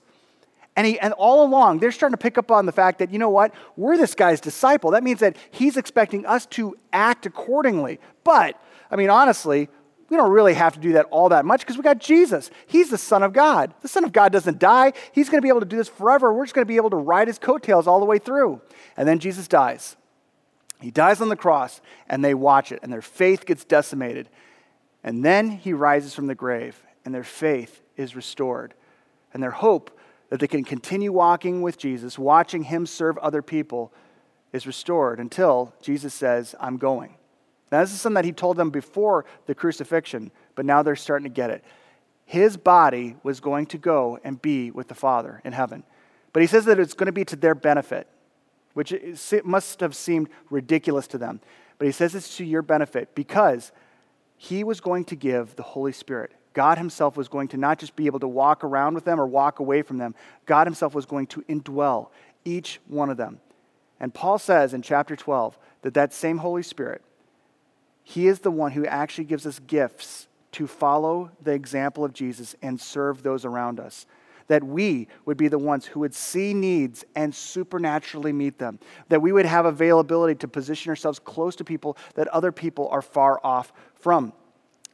And, 0.77 0.85
he, 0.85 0.99
and 0.99 1.13
all 1.13 1.45
along, 1.45 1.79
they're 1.79 1.91
starting 1.91 2.17
to 2.17 2.21
pick 2.21 2.37
up 2.37 2.51
on 2.51 2.65
the 2.65 2.71
fact 2.71 2.99
that, 2.99 3.11
you 3.11 3.17
know 3.17 3.29
what, 3.29 3.53
we're 3.77 3.97
this 3.97 4.13
guy's 4.13 4.41
disciple. 4.41 4.91
That 4.91 5.03
means 5.03 5.21
that 5.21 5.37
he's 5.51 5.77
expecting 5.77 6.25
us 6.25 6.45
to 6.47 6.75
act 6.91 7.25
accordingly. 7.25 7.99
But, 8.25 8.61
I 8.91 8.97
mean, 8.97 9.09
honestly, 9.09 9.69
we 10.09 10.17
don't 10.17 10.31
really 10.31 10.53
have 10.53 10.73
to 10.73 10.79
do 10.79 10.93
that 10.93 11.07
all 11.11 11.29
that 11.29 11.45
much 11.45 11.61
because 11.61 11.77
we 11.77 11.83
got 11.83 11.99
Jesus. 11.99 12.51
He's 12.67 12.89
the 12.89 12.97
Son 12.97 13.23
of 13.23 13.31
God. 13.31 13.73
The 13.81 13.87
Son 13.87 14.03
of 14.03 14.11
God 14.11 14.33
doesn't 14.33 14.59
die. 14.59 14.91
He's 15.13 15.29
going 15.29 15.39
to 15.39 15.41
be 15.41 15.49
able 15.49 15.61
to 15.61 15.65
do 15.65 15.77
this 15.77 15.87
forever. 15.87 16.33
We're 16.33 16.43
just 16.43 16.53
going 16.53 16.65
to 16.65 16.71
be 16.71 16.75
able 16.75 16.89
to 16.89 16.97
ride 16.97 17.27
his 17.27 17.39
coattails 17.39 17.87
all 17.87 17.99
the 17.99 18.05
way 18.05 18.19
through. 18.19 18.61
And 18.97 19.07
then 19.07 19.19
Jesus 19.19 19.47
dies. 19.47 19.95
He 20.81 20.91
dies 20.91 21.21
on 21.21 21.29
the 21.29 21.35
cross, 21.35 21.81
and 22.07 22.23
they 22.23 22.33
watch 22.33 22.71
it, 22.71 22.79
and 22.83 22.91
their 22.91 23.01
faith 23.01 23.45
gets 23.45 23.63
decimated. 23.63 24.29
And 25.03 25.23
then 25.23 25.49
he 25.49 25.73
rises 25.73 26.13
from 26.13 26.27
the 26.27 26.35
grave, 26.35 26.81
and 27.03 27.13
their 27.13 27.23
faith 27.23 27.81
is 27.95 28.15
restored. 28.15 28.73
And 29.33 29.41
their 29.41 29.51
hope 29.51 29.97
that 30.29 30.39
they 30.39 30.47
can 30.47 30.63
continue 30.63 31.11
walking 31.11 31.61
with 31.61 31.77
Jesus, 31.77 32.19
watching 32.19 32.63
him 32.63 32.85
serve 32.85 33.17
other 33.19 33.41
people, 33.41 33.93
is 34.51 34.65
restored 34.65 35.19
until 35.19 35.73
Jesus 35.81 36.13
says, 36.13 36.55
I'm 36.59 36.77
going. 36.77 37.15
Now, 37.71 37.81
this 37.81 37.91
is 37.91 38.01
something 38.01 38.15
that 38.15 38.25
he 38.25 38.31
told 38.31 38.57
them 38.57 38.69
before 38.69 39.25
the 39.47 39.55
crucifixion, 39.55 40.31
but 40.55 40.65
now 40.65 40.81
they're 40.81 40.95
starting 40.95 41.25
to 41.25 41.33
get 41.33 41.49
it. 41.49 41.63
His 42.25 42.57
body 42.57 43.17
was 43.23 43.39
going 43.39 43.67
to 43.67 43.77
go 43.77 44.19
and 44.23 44.41
be 44.41 44.71
with 44.71 44.87
the 44.87 44.95
Father 44.95 45.41
in 45.43 45.53
heaven. 45.53 45.83
But 46.33 46.41
he 46.41 46.47
says 46.47 46.65
that 46.65 46.79
it's 46.79 46.93
going 46.93 47.07
to 47.07 47.11
be 47.11 47.25
to 47.25 47.35
their 47.35 47.55
benefit 47.55 48.07
which 48.75 48.93
must 49.43 49.79
have 49.79 49.95
seemed 49.95 50.29
ridiculous 50.49 51.07
to 51.07 51.17
them. 51.17 51.39
But 51.77 51.85
he 51.85 51.91
says 51.91 52.13
it's 52.13 52.37
to 52.37 52.45
your 52.45 52.61
benefit 52.61 53.15
because 53.15 53.71
he 54.37 54.63
was 54.63 54.81
going 54.81 55.05
to 55.05 55.15
give 55.15 55.55
the 55.55 55.63
Holy 55.63 55.93
Spirit. 55.93 56.33
God 56.53 56.77
himself 56.77 57.17
was 57.17 57.27
going 57.27 57.47
to 57.49 57.57
not 57.57 57.79
just 57.79 57.95
be 57.95 58.05
able 58.05 58.19
to 58.19 58.27
walk 58.27 58.63
around 58.63 58.93
with 58.93 59.05
them 59.05 59.19
or 59.19 59.25
walk 59.25 59.59
away 59.59 59.81
from 59.81 59.97
them, 59.97 60.13
God 60.45 60.67
himself 60.67 60.93
was 60.93 61.05
going 61.05 61.27
to 61.27 61.41
indwell 61.43 62.09
each 62.43 62.79
one 62.87 63.09
of 63.09 63.17
them. 63.17 63.39
And 63.99 64.13
Paul 64.13 64.37
says 64.37 64.73
in 64.73 64.81
chapter 64.81 65.15
12 65.15 65.57
that 65.81 65.93
that 65.93 66.13
same 66.13 66.39
Holy 66.39 66.63
Spirit, 66.63 67.01
he 68.03 68.27
is 68.27 68.39
the 68.39 68.51
one 68.51 68.73
who 68.73 68.85
actually 68.85 69.23
gives 69.23 69.47
us 69.47 69.59
gifts 69.59 70.27
to 70.51 70.67
follow 70.67 71.31
the 71.41 71.53
example 71.53 72.03
of 72.03 72.13
Jesus 72.13 72.55
and 72.61 72.79
serve 72.79 73.23
those 73.23 73.45
around 73.45 73.79
us 73.79 74.05
that 74.47 74.63
we 74.63 75.07
would 75.25 75.37
be 75.37 75.47
the 75.47 75.57
ones 75.57 75.85
who 75.85 76.01
would 76.01 76.13
see 76.13 76.53
needs 76.53 77.03
and 77.15 77.33
supernaturally 77.33 78.31
meet 78.31 78.59
them, 78.59 78.79
that 79.09 79.21
we 79.21 79.31
would 79.31 79.45
have 79.45 79.65
availability 79.65 80.35
to 80.35 80.47
position 80.47 80.89
ourselves 80.89 81.19
close 81.19 81.55
to 81.55 81.63
people 81.63 81.97
that 82.15 82.27
other 82.29 82.51
people 82.51 82.87
are 82.89 83.01
far 83.01 83.39
off 83.43 83.73
from. 83.95 84.33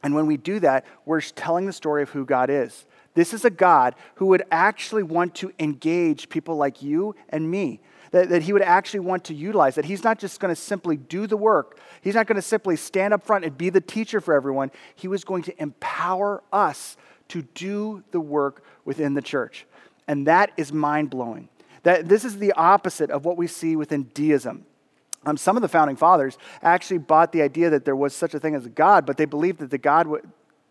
And 0.02 0.14
when 0.14 0.26
we 0.26 0.36
do 0.36 0.58
that, 0.60 0.84
we're 1.04 1.20
telling 1.20 1.66
the 1.66 1.72
story 1.72 2.02
of 2.02 2.10
who 2.10 2.24
God 2.24 2.50
is. 2.50 2.86
This 3.14 3.34
is 3.34 3.44
a 3.44 3.50
God 3.50 3.94
who 4.16 4.26
would 4.26 4.42
actually 4.50 5.02
want 5.02 5.34
to 5.36 5.52
engage 5.58 6.28
people 6.28 6.56
like 6.56 6.82
you 6.82 7.14
and 7.28 7.50
me. 7.50 7.80
That, 8.10 8.28
that 8.28 8.42
he 8.42 8.52
would 8.52 8.62
actually 8.62 9.00
want 9.00 9.24
to 9.24 9.34
utilize, 9.34 9.76
that 9.76 9.86
he's 9.86 10.04
not 10.04 10.18
just 10.18 10.38
going 10.38 10.54
to 10.54 10.60
simply 10.60 10.98
do 10.98 11.26
the 11.26 11.36
work. 11.36 11.80
He's 12.02 12.14
not 12.14 12.26
going 12.26 12.36
to 12.36 12.42
simply 12.42 12.76
stand 12.76 13.14
up 13.14 13.24
front 13.24 13.46
and 13.46 13.56
be 13.56 13.70
the 13.70 13.80
teacher 13.80 14.20
for 14.20 14.34
everyone. 14.34 14.70
He 14.94 15.08
was 15.08 15.24
going 15.24 15.44
to 15.44 15.62
empower 15.62 16.42
us 16.52 16.98
to 17.28 17.42
do 17.54 18.02
the 18.10 18.20
work 18.20 18.64
within 18.84 19.14
the 19.14 19.22
church. 19.22 19.66
And 20.08 20.26
that 20.26 20.52
is 20.56 20.72
mind 20.72 21.10
blowing. 21.10 21.48
That 21.84 22.08
this 22.08 22.24
is 22.24 22.38
the 22.38 22.52
opposite 22.52 23.10
of 23.10 23.24
what 23.24 23.36
we 23.36 23.46
see 23.46 23.76
within 23.76 24.10
deism. 24.14 24.64
Um, 25.24 25.36
some 25.36 25.56
of 25.56 25.62
the 25.62 25.68
founding 25.68 25.96
fathers 25.96 26.36
actually 26.62 26.98
bought 26.98 27.32
the 27.32 27.42
idea 27.42 27.70
that 27.70 27.84
there 27.84 27.96
was 27.96 28.14
such 28.14 28.34
a 28.34 28.40
thing 28.40 28.54
as 28.54 28.66
a 28.66 28.70
God, 28.70 29.06
but 29.06 29.16
they 29.16 29.24
believed 29.24 29.60
that 29.60 29.70
the 29.70 29.78
God 29.78 30.04
w- 30.04 30.22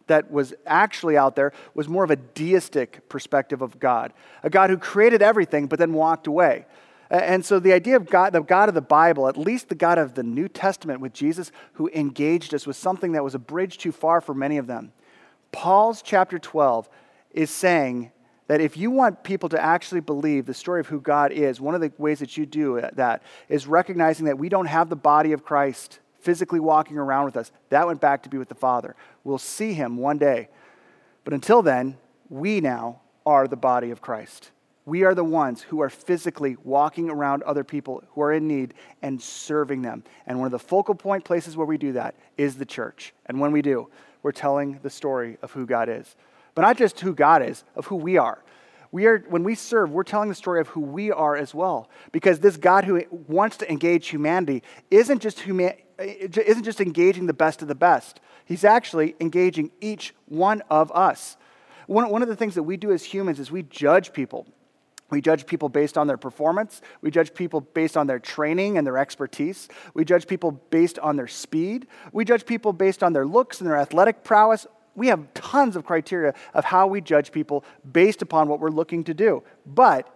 that 0.07 0.29
was 0.29 0.53
actually 0.65 1.15
out 1.15 1.37
there 1.37 1.53
was 1.73 1.87
more 1.87 2.03
of 2.03 2.11
a 2.11 2.17
deistic 2.17 3.07
perspective 3.07 3.61
of 3.61 3.79
God, 3.79 4.11
a 4.43 4.49
God 4.49 4.69
who 4.69 4.77
created 4.77 5.21
everything 5.21 5.67
but 5.67 5.79
then 5.79 5.93
walked 5.93 6.27
away. 6.27 6.65
And 7.09 7.45
so 7.45 7.59
the 7.59 7.73
idea 7.73 7.97
of 7.97 8.09
God, 8.09 8.33
the 8.33 8.41
God 8.41 8.69
of 8.69 8.75
the 8.75 8.81
Bible, 8.81 9.27
at 9.27 9.37
least 9.37 9.69
the 9.69 9.75
God 9.75 9.97
of 9.97 10.13
the 10.13 10.23
New 10.23 10.47
Testament 10.47 11.01
with 11.01 11.13
Jesus, 11.13 11.51
who 11.73 11.89
engaged 11.93 12.53
us, 12.53 12.65
was 12.65 12.77
something 12.77 13.13
that 13.13 13.23
was 13.23 13.35
a 13.35 13.39
bridge 13.39 13.77
too 13.77 13.91
far 13.91 14.21
for 14.21 14.33
many 14.33 14.57
of 14.57 14.67
them. 14.67 14.93
Paul's 15.51 16.01
chapter 16.01 16.39
12 16.39 16.89
is 17.31 17.49
saying 17.49 18.11
that 18.47 18.61
if 18.61 18.75
you 18.75 18.91
want 18.91 19.23
people 19.23 19.49
to 19.49 19.61
actually 19.61 20.01
believe 20.01 20.45
the 20.45 20.53
story 20.53 20.81
of 20.81 20.87
who 20.87 20.99
God 20.99 21.31
is, 21.31 21.61
one 21.61 21.75
of 21.75 21.81
the 21.81 21.91
ways 21.97 22.19
that 22.19 22.35
you 22.35 22.45
do 22.45 22.81
that 22.93 23.23
is 23.47 23.67
recognizing 23.67 24.25
that 24.25 24.37
we 24.37 24.49
don't 24.49 24.65
have 24.65 24.89
the 24.89 24.95
body 24.95 25.31
of 25.31 25.43
Christ 25.43 25.99
physically 26.19 26.59
walking 26.59 26.97
around 26.97 27.25
with 27.25 27.37
us. 27.37 27.51
That 27.69 27.87
went 27.87 28.01
back 28.01 28.23
to 28.23 28.29
be 28.29 28.37
with 28.37 28.49
the 28.49 28.55
Father. 28.55 28.95
We'll 29.23 29.37
see 29.37 29.73
him 29.73 29.97
one 29.97 30.17
day. 30.17 30.49
But 31.23 31.33
until 31.33 31.61
then, 31.61 31.97
we 32.29 32.61
now 32.61 33.01
are 33.25 33.47
the 33.47 33.55
body 33.55 33.91
of 33.91 34.01
Christ. 34.01 34.51
We 34.85 35.03
are 35.03 35.13
the 35.13 35.23
ones 35.23 35.61
who 35.61 35.81
are 35.81 35.89
physically 35.89 36.57
walking 36.63 37.09
around 37.09 37.43
other 37.43 37.63
people 37.63 38.03
who 38.09 38.21
are 38.21 38.33
in 38.33 38.47
need 38.47 38.73
and 39.01 39.21
serving 39.21 39.83
them. 39.83 40.03
And 40.25 40.39
one 40.39 40.47
of 40.47 40.51
the 40.51 40.59
focal 40.59 40.95
point 40.95 41.23
places 41.23 41.55
where 41.55 41.67
we 41.67 41.77
do 41.77 41.93
that 41.93 42.15
is 42.37 42.55
the 42.55 42.65
church. 42.65 43.13
And 43.27 43.39
when 43.39 43.51
we 43.51 43.61
do, 43.61 43.89
we're 44.23 44.31
telling 44.31 44.79
the 44.83 44.89
story 44.89 45.37
of 45.41 45.51
who 45.51 45.65
God 45.65 45.89
is. 45.89 46.15
But 46.53 46.63
not 46.63 46.77
just 46.77 46.99
who 46.99 47.13
God 47.13 47.41
is, 47.43 47.63
of 47.75 47.87
who 47.87 47.95
we 47.95 48.17
are. 48.17 48.43
We 48.91 49.05
are 49.05 49.19
when 49.29 49.43
we 49.43 49.55
serve, 49.55 49.91
we're 49.91 50.03
telling 50.03 50.27
the 50.27 50.35
story 50.35 50.59
of 50.59 50.67
who 50.69 50.81
we 50.81 51.11
are 51.11 51.35
as 51.35 51.55
well. 51.55 51.89
Because 52.11 52.39
this 52.39 52.57
God 52.57 52.83
who 52.83 53.01
wants 53.27 53.57
to 53.57 53.71
engage 53.71 54.09
humanity 54.09 54.63
isn't 54.89 55.19
just 55.19 55.39
human, 55.39 55.73
eh, 55.97 56.27
isn't 56.45 56.63
just 56.63 56.81
engaging 56.81 57.25
the 57.25 57.33
best 57.33 57.61
of 57.61 57.69
the 57.69 57.75
best. 57.75 58.19
He's 58.45 58.65
actually 58.65 59.15
engaging 59.21 59.71
each 59.79 60.13
one 60.25 60.61
of 60.69 60.91
us. 60.91 61.37
One, 61.87 62.09
one 62.09 62.21
of 62.21 62.27
the 62.27 62.35
things 62.35 62.55
that 62.55 62.63
we 62.63 62.75
do 62.75 62.91
as 62.91 63.03
humans 63.03 63.39
is 63.39 63.49
we 63.49 63.63
judge 63.63 64.11
people. 64.11 64.45
We 65.11 65.21
judge 65.21 65.45
people 65.45 65.69
based 65.69 65.97
on 65.97 66.07
their 66.07 66.17
performance. 66.17 66.81
We 67.01 67.11
judge 67.11 67.33
people 67.33 67.61
based 67.61 67.95
on 67.97 68.07
their 68.07 68.17
training 68.17 68.77
and 68.77 68.87
their 68.87 68.97
expertise. 68.97 69.67
We 69.93 70.05
judge 70.05 70.25
people 70.25 70.51
based 70.51 70.97
on 70.99 71.17
their 71.17 71.27
speed. 71.27 71.85
We 72.11 72.25
judge 72.25 72.45
people 72.45 72.73
based 72.73 73.03
on 73.03 73.13
their 73.13 73.25
looks 73.25 73.61
and 73.61 73.69
their 73.69 73.77
athletic 73.77 74.23
prowess. 74.23 74.65
We 74.95 75.07
have 75.07 75.33
tons 75.33 75.75
of 75.75 75.85
criteria 75.85 76.33
of 76.53 76.65
how 76.65 76.87
we 76.87 77.01
judge 77.01 77.31
people 77.31 77.63
based 77.91 78.21
upon 78.21 78.47
what 78.47 78.59
we're 78.59 78.69
looking 78.69 79.03
to 79.03 79.13
do. 79.13 79.43
But 79.65 80.07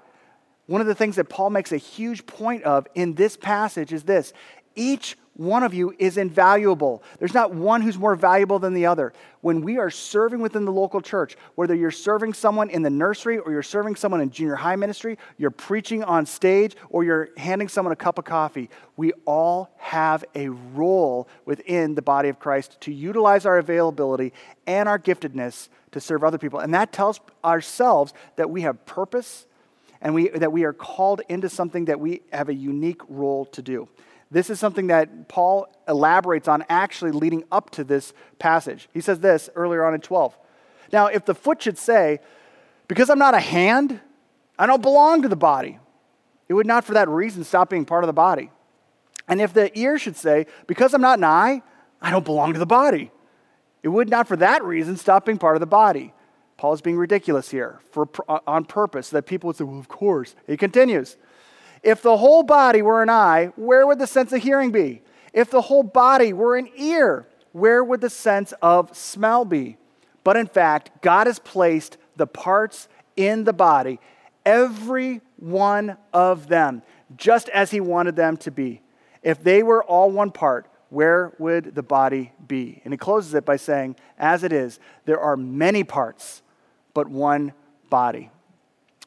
one 0.66 0.82
of 0.82 0.88
the 0.88 0.96
things 0.96 1.18
that 1.18 1.30
Paul 1.30 1.50
makes 1.52 1.72
a 1.72 1.78
huge 1.78 2.26
point 2.26 2.64
of 2.64 2.88
in 2.96 3.16
this 3.16 3.38
passage 3.38 3.94
is 3.94 4.04
this 4.04 4.34
each 4.76 5.18
one 5.36 5.64
of 5.64 5.74
you 5.74 5.94
is 6.00 6.18
invaluable. 6.18 7.04
There's 7.20 7.34
not 7.34 7.54
one 7.54 7.82
who's 7.82 7.98
more 7.98 8.16
valuable 8.16 8.58
than 8.58 8.74
the 8.74 8.86
other. 8.86 9.12
When 9.42 9.62
we 9.62 9.78
are 9.78 9.90
serving 9.90 10.40
within 10.40 10.64
the 10.64 10.72
local 10.72 11.02
church, 11.02 11.36
whether 11.56 11.76
you're 11.76 11.92
serving 11.92 12.34
someone 12.34 12.70
in 12.70 12.84
the 12.84 12.90
nursery 12.90 13.38
or 13.38 13.52
you're 13.52 13.62
serving 13.62 13.98
someone 13.98 14.22
in 14.22 14.30
junior 14.30 14.56
high 14.56 14.78
ministry, 14.78 15.18
you're 15.38 15.52
preaching 15.52 16.04
on 16.06 16.26
stage 16.26 16.78
or 16.90 17.04
you're 17.04 17.30
handing 17.36 17.68
someone 17.68 17.92
a 17.92 17.98
cup 17.98 18.18
of 18.18 18.24
coffee, 18.24 18.70
we 18.96 19.12
all 19.26 19.72
have 19.78 20.24
a 20.36 20.48
role 20.48 21.28
within 21.44 21.96
the 21.96 22.02
body 22.02 22.30
of 22.30 22.40
Christ 22.40 22.80
to 22.82 22.94
utilize 22.94 23.46
our 23.46 23.58
availability 23.58 24.32
and 24.66 24.88
our 24.88 24.98
giftedness 24.98 25.68
to 25.92 26.00
serve 26.00 26.24
other 26.24 26.38
people. 26.38 26.60
And 26.60 26.74
that 26.74 26.94
tells 26.94 27.20
ourselves 27.44 28.14
that 28.38 28.50
we 28.50 28.62
have 28.62 28.86
purpose 28.86 29.46
and 30.02 30.14
we, 30.14 30.30
that 30.30 30.54
we 30.54 30.64
are 30.64 30.74
called 30.74 31.22
into 31.28 31.50
something 31.50 31.86
that 31.86 32.00
we 32.00 32.22
have 32.32 32.48
a 32.48 32.54
unique 32.54 33.02
role 33.10 33.46
to 33.48 33.62
do. 33.62 33.90
This 34.36 34.50
is 34.50 34.60
something 34.60 34.88
that 34.88 35.30
Paul 35.30 35.74
elaborates 35.88 36.50
on 36.50 36.66
actually 36.68 37.12
leading 37.12 37.46
up 37.54 37.70
to 37.70 37.86
this 37.86 38.12
passage. 38.38 38.90
He 38.94 39.00
says 39.00 39.22
this 39.22 39.50
earlier 39.56 39.86
on 39.86 39.94
in 39.94 40.02
12. 40.02 40.38
Now, 40.92 41.06
if 41.06 41.24
the 41.24 41.34
foot 41.34 41.62
should 41.62 41.78
say, 41.78 42.20
Because 42.90 43.10
I'm 43.10 43.18
not 43.18 43.34
a 43.34 43.40
hand, 43.40 44.02
I 44.60 44.66
don't 44.66 44.82
belong 44.82 45.22
to 45.22 45.30
the 45.30 45.38
body, 45.38 45.80
it 46.50 46.54
would 46.54 46.68
not 46.68 46.84
for 46.84 46.96
that 46.96 47.08
reason 47.08 47.46
stop 47.46 47.70
being 47.70 47.86
part 47.86 48.04
of 48.04 48.08
the 48.08 48.14
body. 48.14 48.52
And 49.30 49.40
if 49.40 49.54
the 49.54 49.72
ear 49.80 49.98
should 49.98 50.18
say, 50.18 50.48
Because 50.68 50.94
I'm 50.94 51.00
not 51.00 51.20
an 51.20 51.24
eye, 51.24 51.62
I 52.02 52.12
don't 52.12 52.26
belong 52.26 52.52
to 52.52 52.60
the 52.60 52.66
body, 52.66 53.12
it 53.84 53.88
would 53.88 54.10
not 54.10 54.28
for 54.28 54.36
that 54.36 54.66
reason 54.66 54.98
stop 54.98 55.26
being 55.26 55.38
part 55.38 55.56
of 55.56 55.62
the 55.62 55.66
body. 55.66 56.14
Paul 56.58 56.74
is 56.74 56.82
being 56.82 56.98
ridiculous 56.98 57.52
here 57.52 57.80
for, 57.90 58.10
on 58.46 58.66
purpose, 58.66 59.08
so 59.08 59.16
that 59.16 59.28
people 59.28 59.48
would 59.48 59.56
say, 59.56 59.64
Well, 59.64 59.80
of 59.80 59.88
course. 59.88 60.36
He 60.46 60.58
continues. 60.58 61.16
If 61.86 62.02
the 62.02 62.18
whole 62.18 62.42
body 62.42 62.82
were 62.82 63.04
an 63.04 63.12
eye, 63.12 63.52
where 63.56 63.86
would 63.86 64.00
the 64.00 64.08
sense 64.08 64.34
of 64.34 64.42
hearing 64.42 64.72
be? 64.72 65.04
If 65.34 65.52
the 65.52 65.62
whole 65.62 65.84
body 65.84 66.34
were 66.34 66.58
an 66.58 66.68
ear, 66.76 67.28
where 67.52 67.84
would 67.84 68.02
the 68.02 68.10
sense 68.10 68.56
of 68.60 68.98
smell 68.98 69.46
be? 69.46 69.78
But 70.24 70.36
in 70.36 70.48
fact, 70.48 71.04
God 71.04 71.28
has 71.28 71.38
placed 71.38 71.98
the 72.16 72.26
parts 72.26 72.88
in 73.16 73.44
the 73.44 73.54
body, 73.54 74.00
every 74.44 75.22
one 75.38 75.98
of 76.12 76.48
them, 76.48 76.82
just 77.18 77.50
as 77.50 77.70
He 77.70 77.80
wanted 77.80 78.16
them 78.16 78.36
to 78.38 78.52
be. 78.52 78.82
If 79.22 79.44
they 79.44 79.62
were 79.62 79.84
all 79.84 80.10
one 80.10 80.32
part, 80.32 80.68
where 80.90 81.34
would 81.38 81.76
the 81.76 81.84
body 81.84 82.32
be? 82.48 82.82
And 82.84 82.94
he 82.94 82.98
closes 82.98 83.36
it 83.36 83.46
by 83.46 83.58
saying, 83.58 83.96
As 84.18 84.44
it 84.44 84.52
is, 84.52 84.80
there 85.06 85.20
are 85.20 85.38
many 85.38 85.84
parts, 85.84 86.42
but 86.96 87.08
one 87.08 87.54
body. 87.92 88.32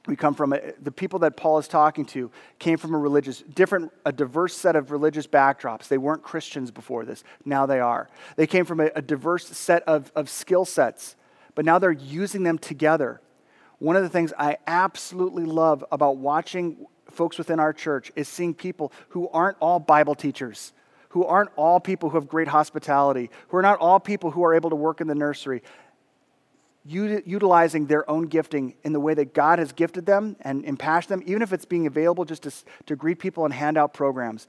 We 0.08 0.16
come 0.16 0.32
from 0.32 0.54
a, 0.54 0.72
the 0.80 0.90
people 0.90 1.18
that 1.18 1.36
Paul 1.36 1.58
is 1.58 1.68
talking 1.68 2.06
to 2.06 2.30
came 2.58 2.78
from 2.78 2.94
a 2.94 2.98
religious, 2.98 3.42
different, 3.42 3.92
a 4.06 4.10
diverse 4.10 4.56
set 4.56 4.74
of 4.74 4.90
religious 4.90 5.26
backdrops. 5.26 5.86
They 5.88 5.98
weren't 5.98 6.22
Christians 6.22 6.70
before 6.70 7.04
this. 7.04 7.22
Now 7.44 7.66
they 7.66 7.78
are. 7.78 8.08
They 8.36 8.46
came 8.46 8.64
from 8.64 8.80
a, 8.80 8.90
a 8.96 9.02
diverse 9.02 9.46
set 9.46 9.82
of, 9.82 10.10
of 10.16 10.30
skill 10.30 10.64
sets, 10.64 11.14
but 11.54 11.66
now 11.66 11.78
they're 11.78 11.92
using 11.92 12.42
them 12.42 12.56
together. 12.56 13.20
One 13.80 13.96
of 13.96 14.02
the 14.02 14.08
things 14.08 14.32
I 14.38 14.56
absolutely 14.66 15.44
love 15.44 15.84
about 15.92 16.16
watching 16.16 16.86
folks 17.10 17.36
within 17.36 17.60
our 17.60 17.74
church 17.74 18.10
is 18.16 18.28
seeing 18.28 18.54
people 18.54 18.92
who 19.10 19.28
aren't 19.28 19.58
all 19.60 19.78
Bible 19.78 20.14
teachers, 20.14 20.72
who 21.10 21.26
aren't 21.26 21.50
all 21.54 21.80
people 21.80 22.08
who 22.08 22.16
have 22.16 22.28
great 22.28 22.48
hospitality, 22.48 23.28
who 23.48 23.58
are 23.58 23.62
not 23.62 23.78
all 23.78 24.00
people 24.00 24.30
who 24.30 24.42
are 24.42 24.54
able 24.54 24.70
to 24.70 24.76
work 24.76 25.02
in 25.02 25.06
the 25.06 25.14
nursery 25.14 25.62
utilizing 26.88 27.86
their 27.86 28.08
own 28.10 28.22
gifting 28.22 28.74
in 28.82 28.92
the 28.92 29.00
way 29.00 29.14
that 29.14 29.34
God 29.34 29.58
has 29.58 29.72
gifted 29.72 30.06
them 30.06 30.36
and 30.40 30.64
impassioned 30.64 31.20
them, 31.20 31.28
even 31.28 31.42
if 31.42 31.52
it's 31.52 31.64
being 31.64 31.86
available 31.86 32.24
just 32.24 32.44
to, 32.44 32.52
to 32.86 32.96
greet 32.96 33.18
people 33.18 33.44
and 33.44 33.52
hand 33.52 33.76
out 33.76 33.92
programs. 33.92 34.46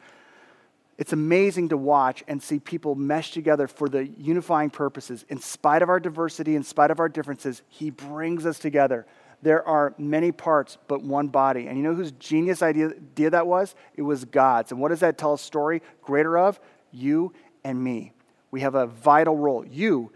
It's 0.98 1.14
amazing 1.14 1.70
to 1.70 1.78
watch 1.78 2.24
and 2.28 2.44
see 2.44 2.60
people 2.60 2.96
mesh 2.96 3.32
together 3.32 3.68
for 3.68 3.88
the 3.88 4.08
unifying 4.08 4.70
purposes. 4.70 5.26
In 5.30 5.40
spite 5.40 5.82
of 5.82 5.90
our 5.90 6.00
diversity, 6.00 6.56
in 6.56 6.64
spite 6.64 6.92
of 6.92 7.00
our 7.00 7.08
differences, 7.08 7.62
He 7.70 7.90
brings 7.90 8.46
us 8.46 8.60
together. 8.60 9.06
There 9.42 9.66
are 9.66 9.94
many 9.98 10.34
parts, 10.34 10.78
but 10.88 11.02
one 11.02 11.28
body. 11.30 11.68
And 11.68 11.78
you 11.78 11.84
know 11.84 11.94
whose 11.94 12.12
genius 12.12 12.62
idea, 12.62 12.88
idea 12.88 13.30
that 13.30 13.48
was? 13.48 13.76
It 13.96 14.02
was 14.02 14.26
God's. 14.26 14.72
And 14.72 14.82
what 14.82 14.90
does 14.90 15.00
that 15.00 15.18
tell 15.18 15.34
a 15.34 15.38
story 15.38 15.82
greater 16.02 16.38
of? 16.38 16.60
You 16.92 17.34
and 17.64 17.82
me. 17.82 18.12
We 18.52 18.62
have 18.62 18.76
a 18.76 18.88
vital 18.88 19.38
role. 19.38 19.66
You, 19.66 20.12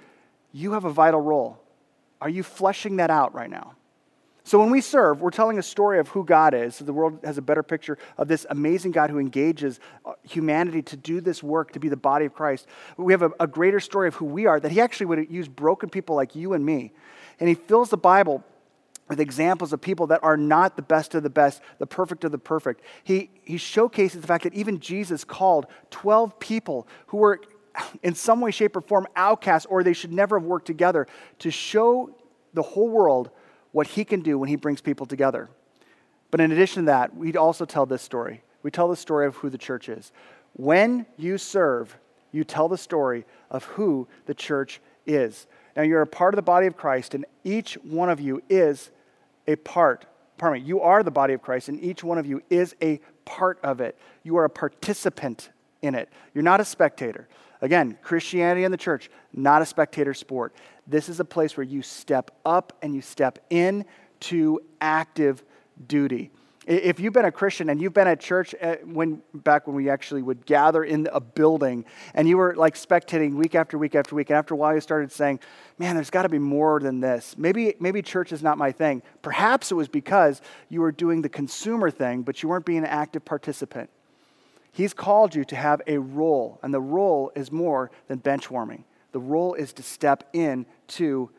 you 0.51 0.73
have 0.73 0.83
a 0.83 0.91
vital 0.91 1.21
role. 1.21 1.62
Are 2.23 2.29
you 2.29 2.41
fleshing 2.41 2.95
that 2.97 3.09
out 3.09 3.33
right 3.33 3.49
now? 3.49 3.73
So 4.45 4.57
when 4.57 4.69
we 4.71 4.79
serve, 4.79 5.21
we're 5.21 5.29
telling 5.29 5.59
a 5.59 5.63
story 5.63 5.99
of 5.99 6.07
who 6.07 6.23
God 6.23 6.53
is. 6.53 6.75
So 6.75 6.85
the 6.85 6.93
world 6.93 7.19
has 7.25 7.37
a 7.37 7.41
better 7.41 7.63
picture 7.63 7.97
of 8.17 8.29
this 8.29 8.45
amazing 8.49 8.91
God 8.91 9.09
who 9.09 9.19
engages 9.19 9.81
uh, 10.05 10.13
humanity 10.23 10.81
to 10.83 10.95
do 10.95 11.19
this 11.19 11.43
work, 11.43 11.73
to 11.73 11.79
be 11.79 11.89
the 11.89 11.97
body 11.97 12.25
of 12.25 12.33
Christ. 12.33 12.65
We 12.95 13.11
have 13.11 13.23
a, 13.23 13.31
a 13.41 13.47
greater 13.47 13.81
story 13.81 14.07
of 14.07 14.15
who 14.15 14.25
we 14.25 14.45
are, 14.45 14.57
that 14.57 14.71
he 14.71 14.79
actually 14.79 15.07
would 15.07 15.29
use 15.29 15.49
broken 15.49 15.89
people 15.89 16.15
like 16.15 16.33
you 16.33 16.53
and 16.53 16.65
me. 16.65 16.93
And 17.41 17.49
he 17.49 17.55
fills 17.55 17.89
the 17.89 17.97
Bible 17.97 18.41
with 19.09 19.19
examples 19.19 19.73
of 19.73 19.81
people 19.81 20.07
that 20.07 20.23
are 20.23 20.37
not 20.37 20.77
the 20.77 20.81
best 20.81 21.13
of 21.15 21.23
the 21.23 21.29
best, 21.29 21.61
the 21.79 21.87
perfect 21.87 22.23
of 22.23 22.31
the 22.31 22.37
perfect. 22.37 22.81
He, 23.03 23.29
he 23.43 23.57
showcases 23.57 24.21
the 24.21 24.27
fact 24.27 24.45
that 24.45 24.53
even 24.53 24.79
Jesus 24.79 25.25
called 25.25 25.65
12 25.91 26.39
people 26.39 26.87
who 27.07 27.17
were 27.17 27.41
in 28.03 28.15
some 28.15 28.41
way, 28.41 28.51
shape, 28.51 28.75
or 28.75 28.81
form 28.81 29.07
outcasts, 29.15 29.65
or 29.65 29.83
they 29.83 29.93
should 29.93 30.13
never 30.13 30.39
have 30.39 30.47
worked 30.47 30.67
together 30.67 31.07
to 31.39 31.51
show 31.51 32.15
the 32.53 32.61
whole 32.61 32.89
world 32.89 33.29
what 33.71 33.87
he 33.87 34.05
can 34.05 34.21
do 34.21 34.37
when 34.37 34.49
he 34.49 34.55
brings 34.55 34.81
people 34.81 35.05
together. 35.05 35.49
But 36.31 36.41
in 36.41 36.51
addition 36.51 36.83
to 36.83 36.87
that, 36.87 37.15
we 37.15 37.35
also 37.35 37.65
tell 37.65 37.85
this 37.85 38.01
story. 38.01 38.41
We 38.63 38.71
tell 38.71 38.87
the 38.87 38.95
story 38.95 39.27
of 39.27 39.35
who 39.37 39.49
the 39.49 39.57
church 39.57 39.89
is. 39.89 40.11
When 40.53 41.05
you 41.17 41.37
serve, 41.37 41.97
you 42.31 42.43
tell 42.43 42.69
the 42.69 42.77
story 42.77 43.25
of 43.49 43.63
who 43.65 44.07
the 44.25 44.33
church 44.33 44.79
is. 45.05 45.47
Now, 45.75 45.81
you're 45.83 46.01
a 46.01 46.07
part 46.07 46.33
of 46.33 46.37
the 46.37 46.43
body 46.43 46.67
of 46.67 46.77
Christ, 46.77 47.15
and 47.15 47.25
each 47.43 47.73
one 47.75 48.09
of 48.09 48.19
you 48.19 48.41
is 48.49 48.91
a 49.47 49.55
part. 49.57 50.05
Pardon 50.37 50.61
me, 50.61 50.67
you 50.67 50.81
are 50.81 51.03
the 51.03 51.11
body 51.11 51.33
of 51.33 51.41
Christ, 51.41 51.69
and 51.69 51.79
each 51.83 52.03
one 52.03 52.17
of 52.17 52.25
you 52.25 52.41
is 52.49 52.75
a 52.81 52.99
part 53.25 53.59
of 53.63 53.81
it. 53.81 53.97
You 54.23 54.37
are 54.37 54.45
a 54.45 54.49
participant 54.49 55.49
in 55.81 55.95
it. 55.95 56.09
You're 56.33 56.43
not 56.43 56.61
a 56.61 56.65
spectator. 56.65 57.27
Again, 57.63 57.97
Christianity 58.01 58.65
and 58.65 58.73
the 58.73 58.77
church, 58.77 59.09
not 59.31 59.61
a 59.61 59.65
spectator 59.65 60.13
sport. 60.13 60.53
This 60.85 61.07
is 61.07 61.21
a 61.21 61.25
place 61.25 61.55
where 61.55 61.63
you 61.63 61.81
step 61.81 62.29
up 62.45 62.77
and 62.81 62.93
you 62.93 63.01
step 63.01 63.39
in 63.49 63.85
to 64.19 64.59
active 64.81 65.45
duty. 65.87 66.29
If 66.67 66.99
you've 66.99 67.13
been 67.13 67.23
a 67.23 67.31
Christian 67.31 67.69
and 67.69 67.81
you've 67.81 67.93
been 67.93 68.07
at 68.07 68.19
church 68.19 68.53
uh, 68.61 68.75
when, 68.83 69.21
back 69.33 69.65
when 69.65 69.77
we 69.77 69.89
actually 69.89 70.21
would 70.23 70.45
gather 70.45 70.83
in 70.83 71.07
a 71.13 71.21
building 71.21 71.85
and 72.13 72.27
you 72.27 72.35
were 72.35 72.53
like 72.53 72.75
spectating 72.75 73.35
week 73.35 73.55
after 73.55 73.77
week 73.77 73.95
after 73.95 74.13
week, 74.13 74.29
and 74.29 74.37
after 74.37 74.53
a 74.53 74.57
while 74.57 74.73
you 74.73 74.81
started 74.81 75.09
saying, 75.09 75.39
man, 75.77 75.95
there's 75.95 76.09
got 76.09 76.23
to 76.23 76.29
be 76.29 76.39
more 76.39 76.81
than 76.81 76.99
this. 76.99 77.35
Maybe, 77.37 77.75
maybe 77.79 78.01
church 78.01 78.33
is 78.33 78.43
not 78.43 78.57
my 78.57 78.73
thing. 78.73 79.03
Perhaps 79.21 79.71
it 79.71 79.75
was 79.75 79.87
because 79.87 80.41
you 80.67 80.81
were 80.81 80.91
doing 80.91 81.21
the 81.21 81.29
consumer 81.29 81.89
thing, 81.89 82.23
but 82.23 82.43
you 82.43 82.49
weren't 82.49 82.65
being 82.65 82.79
an 82.79 82.85
active 82.85 83.23
participant. 83.23 83.89
He's 84.73 84.93
called 84.93 85.33
you 85.33 85.45
to 85.45 85.55
have 85.55 85.81
a 85.87 85.99
role, 85.99 86.59
and 86.61 86.73
the 86.73 86.81
role 86.81 87.31
is 87.35 87.51
more 87.51 87.91
than 88.07 88.17
bench 88.17 88.51
warming. 88.51 88.83
The 89.13 89.19
role 89.19 89.53
is 89.53 89.71
to 89.73 89.83
step 89.83 90.27
in 90.33 90.65
to 90.89 91.29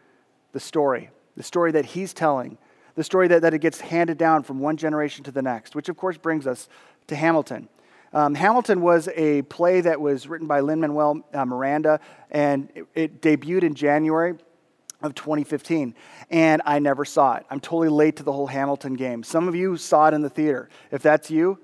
the 0.53 0.61
story, 0.61 1.11
the 1.37 1.43
story 1.43 1.73
that 1.73 1.85
he's 1.85 2.15
telling 2.15 2.57
the 2.95 3.05
story 3.05 3.29
that, 3.29 3.43
that 3.43 3.55
it 3.55 3.59
gets 3.59 3.81
handed 3.81 4.19
down 4.19 4.43
from 4.43 4.61
one 4.61 4.77
generation 4.77 5.25
to 5.25 5.33
the 5.33 5.43
next, 5.43 5.75
which 5.75 5.89
of 5.89 5.97
course 5.97 6.17
brings 6.17 6.47
us 6.47 6.69
to 7.09 7.17
Hamilton. 7.17 7.69
Um, 8.13 8.35
Hamilton 8.35 8.81
was 8.81 9.09
a 9.17 9.43
play 9.43 9.81
that 9.81 10.01
was 10.01 10.29
written 10.29 10.47
by 10.47 10.61
Lin 10.61 10.81
Manuel 10.81 11.27
uh, 11.33 11.45
Miranda, 11.45 11.99
and 12.31 12.71
it, 12.75 12.87
it 12.95 13.21
debuted 13.21 13.65
in 13.65 13.75
January 13.75 14.37
of 15.03 15.15
2015, 15.17 15.95
and 16.31 16.63
I 16.65 16.79
never 16.79 17.05
saw 17.05 17.35
it. 17.35 17.47
I'm 17.51 17.61
totally 17.61 17.89
late 17.89 18.17
to 18.17 18.23
the 18.23 18.33
whole 18.33 18.47
Hamilton 18.47 18.95
game. 18.95 19.25
Some 19.25 19.49
of 19.49 19.55
you 19.57 19.77
saw 19.77 20.09
it 20.09 20.15
in 20.15 20.23
the 20.23 20.31
theater. 20.31 20.69
If 20.93 21.03
that's 21.03 21.31
you, 21.31 21.59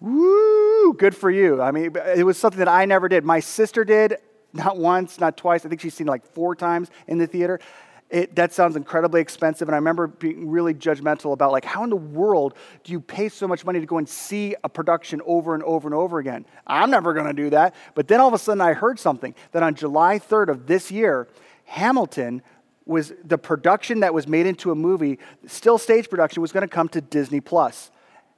woo, 0.00 0.94
good 0.94 1.16
for 1.16 1.30
you. 1.30 1.60
I 1.62 1.70
mean, 1.70 1.96
it 2.14 2.24
was 2.24 2.38
something 2.38 2.58
that 2.58 2.68
I 2.68 2.84
never 2.84 3.08
did. 3.08 3.24
My 3.24 3.40
sister 3.40 3.84
did, 3.84 4.16
not 4.52 4.78
once, 4.78 5.18
not 5.20 5.36
twice. 5.36 5.64
I 5.64 5.68
think 5.68 5.80
she's 5.80 5.94
seen 5.94 6.06
like 6.06 6.24
four 6.24 6.54
times 6.54 6.90
in 7.06 7.18
the 7.18 7.26
theater 7.26 7.60
it, 8.08 8.36
that 8.36 8.52
sounds 8.52 8.76
incredibly 8.76 9.20
expensive. 9.20 9.68
And 9.68 9.74
I 9.74 9.78
remember 9.78 10.06
being 10.06 10.48
really 10.48 10.74
judgmental 10.74 11.32
about, 11.32 11.52
like, 11.52 11.64
how 11.64 11.82
in 11.84 11.90
the 11.90 11.96
world 11.96 12.54
do 12.84 12.92
you 12.92 13.00
pay 13.00 13.28
so 13.28 13.48
much 13.48 13.64
money 13.64 13.80
to 13.80 13.86
go 13.86 13.98
and 13.98 14.08
see 14.08 14.54
a 14.62 14.68
production 14.68 15.20
over 15.26 15.54
and 15.54 15.62
over 15.64 15.88
and 15.88 15.94
over 15.94 16.18
again? 16.18 16.46
I'm 16.66 16.90
never 16.90 17.14
going 17.14 17.26
to 17.26 17.32
do 17.32 17.50
that. 17.50 17.74
But 17.94 18.08
then 18.08 18.20
all 18.20 18.28
of 18.28 18.34
a 18.34 18.38
sudden 18.38 18.60
I 18.60 18.74
heard 18.74 18.98
something 18.98 19.34
that 19.52 19.62
on 19.62 19.74
July 19.74 20.18
3rd 20.18 20.48
of 20.48 20.66
this 20.66 20.90
year, 20.90 21.26
Hamilton 21.64 22.42
was 22.84 23.12
the 23.24 23.38
production 23.38 24.00
that 24.00 24.14
was 24.14 24.28
made 24.28 24.46
into 24.46 24.70
a 24.70 24.76
movie, 24.76 25.18
still 25.46 25.76
stage 25.76 26.08
production, 26.08 26.40
was 26.40 26.52
going 26.52 26.62
to 26.62 26.72
come 26.72 26.88
to 26.90 27.00
Disney 27.00 27.40
Plus. 27.40 27.90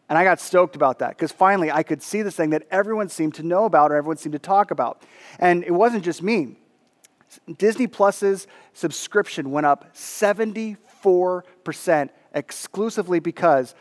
And 0.09 0.17
I 0.17 0.25
got 0.25 0.41
stoked 0.41 0.75
about 0.75 1.01
that 1.01 1.11
because 1.11 1.33
finally 1.33 1.71
I 1.71 1.83
could 1.83 2.03
see 2.03 2.23
this 2.23 2.35
thing 2.35 2.51
that 2.51 2.67
everyone 2.71 3.09
seemed 3.09 3.35
to 3.35 3.43
know 3.43 3.65
about 3.65 3.93
or 3.93 3.97
everyone 3.97 4.17
seemed 4.17 4.33
to 4.33 4.39
talk 4.39 4.71
about. 4.71 5.03
And 5.39 5.65
it 5.65 5.73
wasn't 5.73 6.05
just 6.05 6.23
me. 6.23 6.57
Disney 7.59 7.87
Plus's 7.87 8.47
subscription 8.73 9.51
went 9.51 9.67
up 9.67 9.95
74% 9.95 12.09
exclusively 12.35 13.21
because 13.21 13.75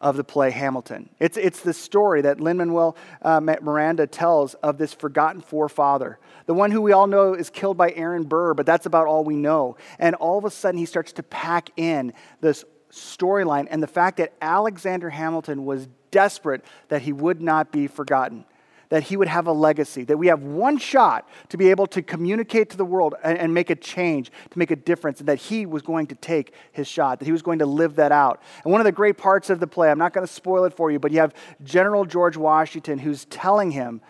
of 0.00 0.16
the 0.16 0.24
play 0.24 0.50
Hamilton. 0.50 1.08
It's, 1.18 1.36
it's 1.36 1.60
the 1.60 1.72
story 1.72 2.20
that 2.22 2.40
Lin 2.40 2.58
Manuel 2.58 2.96
uh, 3.22 3.40
Miranda 3.40 4.06
tells 4.06 4.54
of 4.54 4.78
this 4.78 4.92
forgotten 4.92 5.40
forefather, 5.40 6.18
the 6.44 6.54
one 6.54 6.70
who 6.70 6.82
we 6.82 6.92
all 6.92 7.06
know 7.06 7.34
is 7.34 7.50
killed 7.50 7.76
by 7.76 7.92
Aaron 7.92 8.24
Burr, 8.24 8.54
but 8.54 8.66
that's 8.66 8.86
about 8.86 9.06
all 9.06 9.24
we 9.24 9.36
know. 9.36 9.76
And 9.98 10.14
all 10.16 10.38
of 10.38 10.44
a 10.44 10.50
sudden, 10.50 10.78
he 10.78 10.86
starts 10.86 11.12
to 11.12 11.22
pack 11.22 11.70
in 11.76 12.12
this 12.40 12.64
storyline 12.96 13.66
and 13.70 13.82
the 13.82 13.86
fact 13.86 14.16
that 14.16 14.32
Alexander 14.40 15.10
Hamilton 15.10 15.64
was 15.64 15.88
desperate 16.10 16.64
that 16.88 17.02
he 17.02 17.12
would 17.12 17.40
not 17.40 17.70
be 17.70 17.86
forgotten 17.86 18.44
that 18.88 19.04
he 19.04 19.16
would 19.16 19.28
have 19.28 19.46
a 19.46 19.52
legacy, 19.52 20.04
that 20.04 20.16
we 20.16 20.28
have 20.28 20.42
one 20.42 20.78
shot 20.78 21.28
to 21.48 21.56
be 21.56 21.70
able 21.70 21.86
to 21.88 22.02
communicate 22.02 22.70
to 22.70 22.76
the 22.76 22.84
world 22.84 23.14
and, 23.24 23.38
and, 23.38 23.52
make 23.52 23.70
a 23.70 23.74
change, 23.74 24.30
to 24.50 24.58
make 24.58 24.70
a 24.70 24.76
difference, 24.76 25.20
and 25.20 25.28
that 25.28 25.38
he 25.38 25.66
was 25.66 25.82
going 25.82 26.06
to 26.06 26.14
take 26.14 26.54
his 26.72 26.86
shot, 26.86 27.18
that 27.18 27.24
he 27.24 27.32
was 27.32 27.42
going 27.42 27.58
to 27.58 27.66
live 27.66 27.96
that 27.96 28.12
out. 28.12 28.40
And 28.64 28.72
one 28.72 28.80
of 28.80 28.84
the 28.84 28.92
great 28.92 29.16
parts 29.16 29.50
of 29.50 29.60
the 29.60 29.66
play, 29.66 29.90
I'm 29.90 29.98
not 29.98 30.12
going 30.12 30.26
to 30.26 30.32
spoil 30.32 30.64
it 30.64 30.72
for 30.72 30.90
you, 30.90 30.98
but 30.98 31.10
you 31.10 31.18
have 31.18 31.34
General 31.64 32.04
George 32.04 32.36
Washington 32.36 32.98
who's 32.98 33.24
telling 33.26 33.72
him 33.72 34.00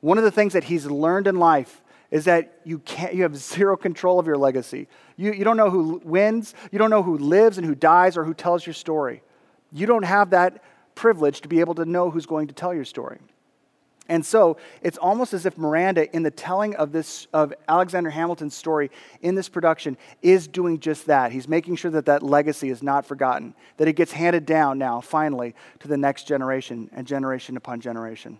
one 0.00 0.18
of 0.18 0.24
the 0.24 0.30
things 0.30 0.52
that 0.52 0.64
he's 0.64 0.86
learned 0.86 1.26
in 1.26 1.36
life 1.36 1.82
is 2.10 2.24
that 2.26 2.60
you, 2.64 2.78
can't, 2.80 3.14
you 3.14 3.22
have 3.22 3.36
zero 3.36 3.76
control 3.76 4.18
of 4.18 4.26
your 4.26 4.36
legacy. 4.36 4.88
You, 5.16 5.32
you 5.32 5.44
don't 5.44 5.56
know 5.56 5.70
who 5.70 6.00
wins, 6.04 6.54
you 6.70 6.78
don't 6.78 6.90
know 6.90 7.02
who 7.02 7.18
lives 7.18 7.58
and 7.58 7.66
who 7.66 7.74
dies, 7.74 8.16
or 8.16 8.24
who 8.24 8.34
tells 8.34 8.66
your 8.66 8.74
story. 8.74 9.22
You 9.72 9.86
don't 9.86 10.04
have 10.04 10.30
that 10.30 10.62
privilege 10.94 11.40
to 11.42 11.48
be 11.48 11.60
able 11.60 11.74
to 11.76 11.84
know 11.84 12.10
who's 12.10 12.26
going 12.26 12.48
to 12.48 12.54
tell 12.54 12.72
your 12.74 12.84
story. 12.84 13.18
And 14.08 14.24
so 14.24 14.56
it's 14.82 14.98
almost 14.98 15.34
as 15.34 15.46
if 15.46 15.58
Miranda, 15.58 16.14
in 16.14 16.22
the 16.22 16.30
telling 16.30 16.76
of 16.76 16.92
this 16.92 17.26
of 17.32 17.52
Alexander 17.68 18.10
Hamilton's 18.10 18.54
story 18.54 18.90
in 19.20 19.34
this 19.34 19.48
production, 19.48 19.96
is 20.22 20.46
doing 20.46 20.78
just 20.78 21.06
that. 21.06 21.32
He's 21.32 21.48
making 21.48 21.76
sure 21.76 21.90
that 21.90 22.06
that 22.06 22.22
legacy 22.22 22.70
is 22.70 22.82
not 22.82 23.04
forgotten, 23.04 23.54
that 23.78 23.88
it 23.88 23.94
gets 23.94 24.12
handed 24.12 24.46
down 24.46 24.78
now, 24.78 25.00
finally, 25.00 25.54
to 25.80 25.88
the 25.88 25.96
next 25.96 26.28
generation 26.28 26.88
and 26.92 27.06
generation 27.06 27.56
upon 27.56 27.80
generation. 27.80 28.38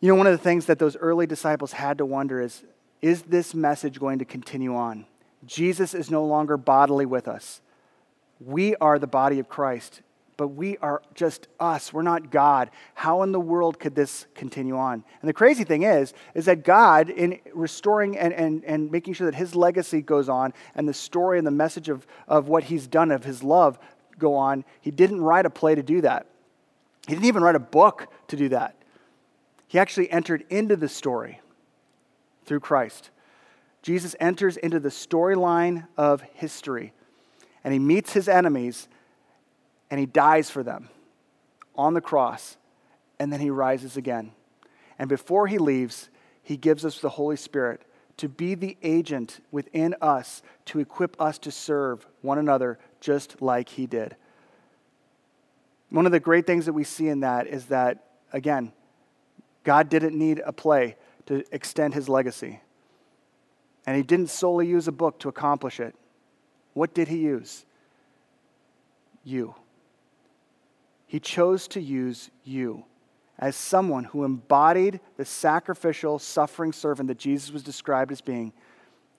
You 0.00 0.08
know, 0.08 0.14
one 0.14 0.26
of 0.26 0.32
the 0.32 0.42
things 0.42 0.66
that 0.66 0.78
those 0.78 0.96
early 0.96 1.26
disciples 1.26 1.72
had 1.72 1.98
to 1.98 2.06
wonder 2.06 2.40
is 2.40 2.64
is 3.02 3.22
this 3.22 3.54
message 3.54 3.98
going 3.98 4.18
to 4.18 4.26
continue 4.26 4.76
on? 4.76 5.06
Jesus 5.46 5.94
is 5.94 6.10
no 6.10 6.24
longer 6.24 6.58
bodily 6.58 7.06
with 7.06 7.28
us. 7.28 7.62
We 8.38 8.76
are 8.76 8.98
the 8.98 9.06
body 9.06 9.38
of 9.38 9.48
Christ 9.48 10.02
but 10.40 10.48
we 10.48 10.78
are 10.78 11.02
just 11.14 11.48
us. 11.60 11.92
We're 11.92 12.00
not 12.00 12.30
God. 12.30 12.70
How 12.94 13.20
in 13.24 13.30
the 13.30 13.38
world 13.38 13.78
could 13.78 13.94
this 13.94 14.24
continue 14.34 14.74
on? 14.74 15.04
And 15.20 15.28
the 15.28 15.34
crazy 15.34 15.64
thing 15.64 15.82
is, 15.82 16.14
is 16.34 16.46
that 16.46 16.64
God, 16.64 17.10
in 17.10 17.38
restoring 17.52 18.16
and, 18.16 18.32
and, 18.32 18.64
and 18.64 18.90
making 18.90 19.12
sure 19.12 19.30
that 19.30 19.36
his 19.36 19.54
legacy 19.54 20.00
goes 20.00 20.30
on 20.30 20.54
and 20.74 20.88
the 20.88 20.94
story 20.94 21.36
and 21.36 21.46
the 21.46 21.50
message 21.50 21.90
of, 21.90 22.06
of 22.26 22.48
what 22.48 22.64
he's 22.64 22.86
done, 22.86 23.10
of 23.10 23.22
his 23.22 23.42
love, 23.42 23.78
go 24.18 24.34
on, 24.34 24.64
he 24.80 24.90
didn't 24.90 25.20
write 25.20 25.44
a 25.44 25.50
play 25.50 25.74
to 25.74 25.82
do 25.82 26.00
that. 26.00 26.24
He 27.06 27.12
didn't 27.12 27.26
even 27.26 27.42
write 27.42 27.54
a 27.54 27.58
book 27.60 28.06
to 28.28 28.36
do 28.36 28.48
that. 28.48 28.76
He 29.70 29.78
actually 29.78 30.10
entered 30.10 30.44
into 30.50 30.74
the 30.74 30.88
story 30.88 31.40
through 32.44 32.58
Christ. 32.58 33.10
Jesus 33.82 34.16
enters 34.18 34.56
into 34.56 34.80
the 34.80 34.88
storyline 34.88 35.86
of 35.96 36.22
history 36.34 36.92
and 37.62 37.72
he 37.72 37.78
meets 37.78 38.12
his 38.12 38.28
enemies 38.28 38.88
and 39.88 40.00
he 40.00 40.06
dies 40.06 40.50
for 40.50 40.64
them 40.64 40.88
on 41.76 41.94
the 41.94 42.00
cross, 42.00 42.56
and 43.20 43.32
then 43.32 43.38
he 43.38 43.48
rises 43.48 43.96
again. 43.96 44.32
And 44.98 45.08
before 45.08 45.46
he 45.46 45.58
leaves, 45.58 46.10
he 46.42 46.56
gives 46.56 46.84
us 46.84 46.98
the 46.98 47.10
Holy 47.10 47.36
Spirit 47.36 47.82
to 48.16 48.28
be 48.28 48.56
the 48.56 48.76
agent 48.82 49.38
within 49.52 49.94
us 50.02 50.42
to 50.64 50.80
equip 50.80 51.20
us 51.20 51.38
to 51.38 51.52
serve 51.52 52.08
one 52.22 52.38
another 52.38 52.80
just 53.00 53.40
like 53.40 53.68
he 53.68 53.86
did. 53.86 54.16
One 55.90 56.06
of 56.06 56.12
the 56.12 56.18
great 56.18 56.44
things 56.44 56.66
that 56.66 56.72
we 56.72 56.82
see 56.82 57.06
in 57.06 57.20
that 57.20 57.46
is 57.46 57.66
that, 57.66 58.04
again, 58.32 58.72
God 59.64 59.88
didn't 59.88 60.18
need 60.18 60.40
a 60.44 60.52
play 60.52 60.96
to 61.26 61.44
extend 61.52 61.94
his 61.94 62.08
legacy. 62.08 62.60
And 63.86 63.96
he 63.96 64.02
didn't 64.02 64.28
solely 64.28 64.66
use 64.66 64.88
a 64.88 64.92
book 64.92 65.18
to 65.20 65.28
accomplish 65.28 65.80
it. 65.80 65.94
What 66.74 66.94
did 66.94 67.08
he 67.08 67.18
use? 67.18 67.64
You. 69.24 69.54
He 71.06 71.20
chose 71.20 71.66
to 71.68 71.80
use 71.80 72.30
you 72.44 72.84
as 73.38 73.56
someone 73.56 74.04
who 74.04 74.24
embodied 74.24 75.00
the 75.16 75.24
sacrificial, 75.24 76.18
suffering 76.18 76.72
servant 76.72 77.08
that 77.08 77.18
Jesus 77.18 77.50
was 77.50 77.62
described 77.62 78.12
as 78.12 78.20
being 78.20 78.52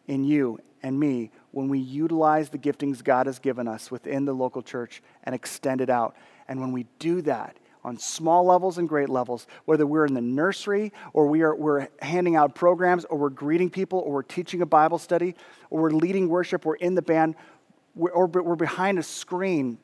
in 0.08 0.24
you 0.24 0.60
and 0.84 1.00
me 1.00 1.32
when 1.52 1.70
we 1.70 1.80
utilize 1.80 2.50
the 2.50 2.58
giftings 2.58 3.04
God 3.04 3.26
has 3.26 3.40
given 3.40 3.68
us 3.68 3.92
within 3.92 4.26
the 4.26 4.34
local 4.34 4.62
church 4.62 5.02
and 5.24 5.36
extend 5.36 5.82
it 5.82 5.90
out. 5.90 6.16
And 6.48 6.62
when 6.62 6.72
we 6.72 6.86
do 7.00 7.22
that, 7.24 7.58
on 7.84 7.98
small 7.98 8.46
levels 8.46 8.78
and 8.78 8.88
great 8.88 9.10
levels, 9.10 9.48
whether 9.66 9.86
we're 9.86 10.06
in 10.06 10.14
the 10.14 10.22
nursery 10.22 10.92
or 11.14 11.28
we 11.28 11.42
are, 11.42 11.56
we're 11.56 11.88
handing 12.02 12.36
out 12.36 12.54
programs 12.54 13.06
or 13.06 13.18
we're 13.18 13.30
greeting 13.30 13.70
people 13.70 14.00
or 14.00 14.14
we're 14.14 14.22
teaching 14.24 14.62
a 14.62 14.66
Bible 14.66 15.00
study 15.00 15.36
or 15.70 15.82
we're 15.82 15.92
leading 15.92 16.30
worship, 16.30 16.66
we're 16.66 16.76
in 16.76 16.96
the 16.96 17.02
band, 17.02 17.36
or 17.96 18.28
we're 18.28 18.56
behind 18.56 19.00
a 19.00 19.04
screen 19.04 19.78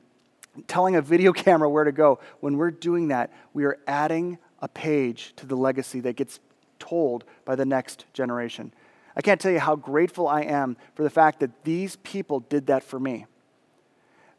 telling 0.68 0.96
a 0.96 1.02
video 1.02 1.34
camera 1.34 1.70
where 1.70 1.84
to 1.84 1.92
go. 1.92 2.20
When 2.40 2.58
we're 2.58 2.72
doing 2.72 3.10
that, 3.10 3.32
we 3.54 3.66
are 3.66 3.78
adding 3.88 4.38
a 4.62 4.68
page 4.68 5.34
to 5.38 5.46
the 5.46 5.56
legacy 5.56 6.00
that 6.02 6.16
gets 6.16 6.40
told 6.80 7.26
by 7.46 7.56
the 7.56 7.66
next 7.66 8.06
generation. 8.14 8.74
I 9.16 9.22
can't 9.22 9.42
tell 9.42 9.52
you 9.52 9.60
how 9.60 9.76
grateful 9.76 10.28
I 10.28 10.42
am 10.42 10.78
for 10.94 11.04
the 11.04 11.10
fact 11.10 11.40
that 11.40 11.64
these 11.64 11.96
people 11.98 12.42
did 12.42 12.68
that 12.68 12.84
for 12.84 13.00
me. 13.00 13.26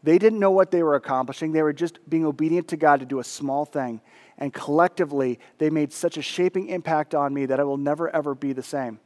They 0.02 0.18
didn't 0.18 0.38
know 0.38 0.50
what 0.50 0.70
they 0.70 0.82
were 0.82 0.94
accomplishing. 0.94 1.52
They 1.52 1.62
were 1.62 1.72
just 1.72 1.98
being 2.08 2.24
obedient 2.24 2.68
to 2.68 2.76
God 2.76 3.00
to 3.00 3.06
do 3.06 3.18
a 3.18 3.24
small 3.24 3.64
thing. 3.64 4.00
And 4.38 4.54
collectively, 4.54 5.40
they 5.58 5.70
made 5.70 5.92
such 5.92 6.16
a 6.16 6.22
shaping 6.22 6.68
impact 6.68 7.14
on 7.14 7.34
me 7.34 7.46
that 7.46 7.58
I 7.58 7.64
will 7.64 7.76
never, 7.76 8.08
ever 8.14 8.34
be 8.34 8.52
the 8.52 8.62
same. 8.62 9.00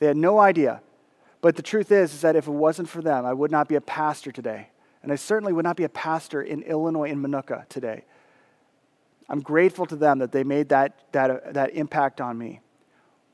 They 0.00 0.06
had 0.06 0.16
no 0.16 0.40
idea. 0.40 0.82
But 1.40 1.54
the 1.56 1.62
truth 1.62 1.92
is, 1.92 2.12
is 2.14 2.20
that 2.22 2.34
if 2.34 2.48
it 2.48 2.52
wasn't 2.52 2.88
for 2.88 3.02
them, 3.02 3.24
I 3.24 3.32
would 3.32 3.52
not 3.52 3.68
be 3.68 3.76
a 3.76 3.80
pastor 3.80 4.32
today. 4.32 4.68
And 5.02 5.12
I 5.12 5.16
certainly 5.16 5.52
would 5.52 5.64
not 5.64 5.76
be 5.76 5.84
a 5.84 5.88
pastor 5.88 6.42
in 6.42 6.62
Illinois, 6.62 7.10
in 7.10 7.22
Minooka 7.22 7.68
today. 7.68 8.04
I'm 9.28 9.40
grateful 9.40 9.86
to 9.86 9.96
them 9.96 10.18
that 10.18 10.32
they 10.32 10.44
made 10.44 10.68
that, 10.70 11.12
that, 11.12 11.54
that 11.54 11.74
impact 11.74 12.20
on 12.20 12.36
me. 12.36 12.60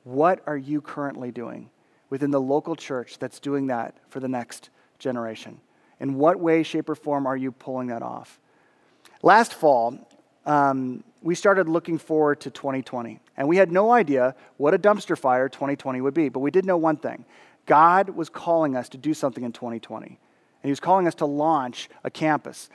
What 0.04 0.42
are 0.46 0.56
you 0.56 0.80
currently 0.80 1.30
doing 1.30 1.70
within 2.10 2.30
the 2.30 2.40
local 2.40 2.76
church 2.76 3.18
that's 3.18 3.40
doing 3.40 3.66
that 3.66 3.96
for 4.08 4.20
the 4.20 4.28
next 4.28 4.70
generation? 4.98 5.60
In 6.00 6.14
what 6.14 6.38
way, 6.38 6.62
shape, 6.62 6.88
or 6.88 6.94
form 6.94 7.26
are 7.26 7.36
you 7.36 7.52
pulling 7.52 7.88
that 7.88 8.02
off? 8.02 8.38
Last 9.22 9.54
fall, 9.54 9.98
um, 10.46 11.02
we 11.22 11.34
started 11.34 11.68
looking 11.68 11.98
forward 11.98 12.40
to 12.40 12.50
2020. 12.50 13.20
And 13.36 13.48
we 13.48 13.56
had 13.56 13.70
no 13.70 13.92
idea 13.92 14.34
what 14.56 14.74
a 14.74 14.78
dumpster 14.78 15.16
fire 15.16 15.48
2020 15.48 16.00
would 16.00 16.14
be. 16.14 16.28
But 16.28 16.40
we 16.40 16.50
did 16.50 16.64
know 16.64 16.76
one 16.76 16.96
thing 16.96 17.24
God 17.66 18.10
was 18.10 18.28
calling 18.28 18.76
us 18.76 18.88
to 18.90 18.98
do 18.98 19.14
something 19.14 19.44
in 19.44 19.52
2020. 19.52 20.06
And 20.06 20.16
He 20.62 20.70
was 20.70 20.80
calling 20.80 21.06
us 21.06 21.14
to 21.16 21.26
launch 21.26 21.88
a 22.04 22.10
campus, 22.10 22.70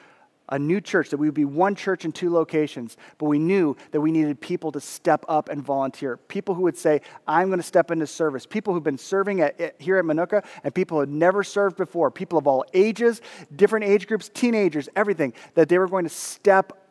a 0.49 0.59
new 0.59 0.81
church, 0.81 1.09
that 1.09 1.17
we 1.17 1.27
would 1.27 1.33
be 1.33 1.45
one 1.45 1.75
church 1.75 2.05
in 2.05 2.11
two 2.11 2.31
locations. 2.31 2.97
But 3.17 3.25
we 3.25 3.39
knew 3.39 3.75
that 3.91 4.01
we 4.01 4.11
needed 4.11 4.39
people 4.41 4.71
to 4.73 4.79
step 4.79 5.25
up 5.27 5.49
and 5.49 5.63
volunteer. 5.63 6.17
People 6.17 6.53
who 6.55 6.63
would 6.63 6.77
say, 6.77 7.01
I'm 7.27 7.47
going 7.47 7.59
to 7.59 7.65
step 7.65 7.91
into 7.91 8.07
service. 8.07 8.45
People 8.45 8.73
who've 8.73 8.83
been 8.83 8.97
serving 8.97 9.41
at, 9.41 9.75
here 9.79 9.97
at 9.97 10.05
Minooka 10.05 10.45
and 10.63 10.75
people 10.75 10.97
who 10.97 11.01
had 11.01 11.09
never 11.09 11.43
served 11.43 11.77
before. 11.77 12.11
People 12.11 12.37
of 12.37 12.47
all 12.47 12.65
ages, 12.73 13.21
different 13.55 13.85
age 13.85 14.07
groups, 14.07 14.29
teenagers, 14.29 14.89
everything. 14.95 15.33
That 15.55 15.69
they 15.69 15.77
were 15.77 15.87
going 15.87 16.03
to 16.03 16.09
step 16.09 16.82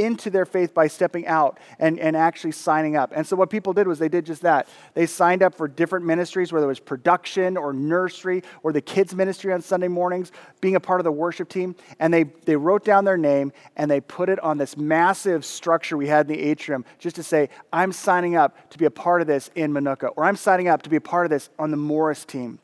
into 0.00 0.30
their 0.30 0.46
faith 0.46 0.74
by 0.74 0.86
stepping 0.86 1.26
out 1.26 1.58
and, 1.78 1.98
and 1.98 2.16
actually 2.16 2.52
signing 2.52 2.96
up. 2.96 3.12
And 3.14 3.26
so, 3.26 3.36
what 3.36 3.50
people 3.50 3.72
did 3.72 3.86
was 3.86 3.98
they 3.98 4.08
did 4.08 4.26
just 4.26 4.42
that. 4.42 4.68
They 4.94 5.06
signed 5.06 5.42
up 5.42 5.54
for 5.54 5.68
different 5.68 6.06
ministries, 6.06 6.52
whether 6.52 6.64
it 6.66 6.68
was 6.68 6.80
production 6.80 7.56
or 7.56 7.72
nursery 7.72 8.42
or 8.62 8.72
the 8.72 8.80
kids' 8.80 9.14
ministry 9.14 9.52
on 9.52 9.60
Sunday 9.62 9.88
mornings, 9.88 10.32
being 10.60 10.76
a 10.76 10.80
part 10.80 11.00
of 11.00 11.04
the 11.04 11.12
worship 11.12 11.48
team. 11.48 11.74
And 11.98 12.12
they, 12.12 12.24
they 12.44 12.56
wrote 12.56 12.84
down 12.84 13.04
their 13.04 13.18
name 13.18 13.52
and 13.76 13.90
they 13.90 14.00
put 14.00 14.28
it 14.28 14.38
on 14.40 14.58
this 14.58 14.76
massive 14.76 15.44
structure 15.44 15.96
we 15.96 16.08
had 16.08 16.28
in 16.28 16.36
the 16.36 16.42
atrium 16.42 16.84
just 16.98 17.16
to 17.16 17.22
say, 17.22 17.48
I'm 17.72 17.92
signing 17.92 18.36
up 18.36 18.70
to 18.70 18.78
be 18.78 18.84
a 18.84 18.90
part 18.90 19.20
of 19.20 19.26
this 19.26 19.50
in 19.54 19.72
Minooka, 19.72 20.12
or 20.16 20.24
I'm 20.24 20.36
signing 20.36 20.68
up 20.68 20.82
to 20.82 20.90
be 20.90 20.96
a 20.96 21.00
part 21.00 21.26
of 21.26 21.30
this 21.30 21.50
on 21.58 21.70
the 21.70 21.76
Morris 21.76 22.24
team. 22.24 22.58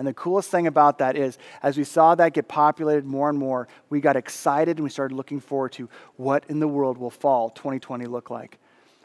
And 0.00 0.06
the 0.06 0.14
coolest 0.14 0.50
thing 0.50 0.66
about 0.66 0.96
that 1.00 1.14
is, 1.14 1.36
as 1.62 1.76
we 1.76 1.84
saw 1.84 2.14
that 2.14 2.32
get 2.32 2.48
populated 2.48 3.04
more 3.04 3.28
and 3.28 3.38
more, 3.38 3.68
we 3.90 4.00
got 4.00 4.16
excited 4.16 4.78
and 4.78 4.82
we 4.82 4.88
started 4.88 5.14
looking 5.14 5.40
forward 5.40 5.72
to 5.72 5.90
what 6.16 6.42
in 6.48 6.58
the 6.58 6.66
world 6.66 6.96
will 6.96 7.10
fall 7.10 7.50
2020 7.50 8.06
look 8.06 8.30
like. 8.30 8.56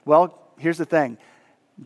Well, 0.05 0.41
here's 0.57 0.77
the 0.77 0.85
thing 0.85 1.17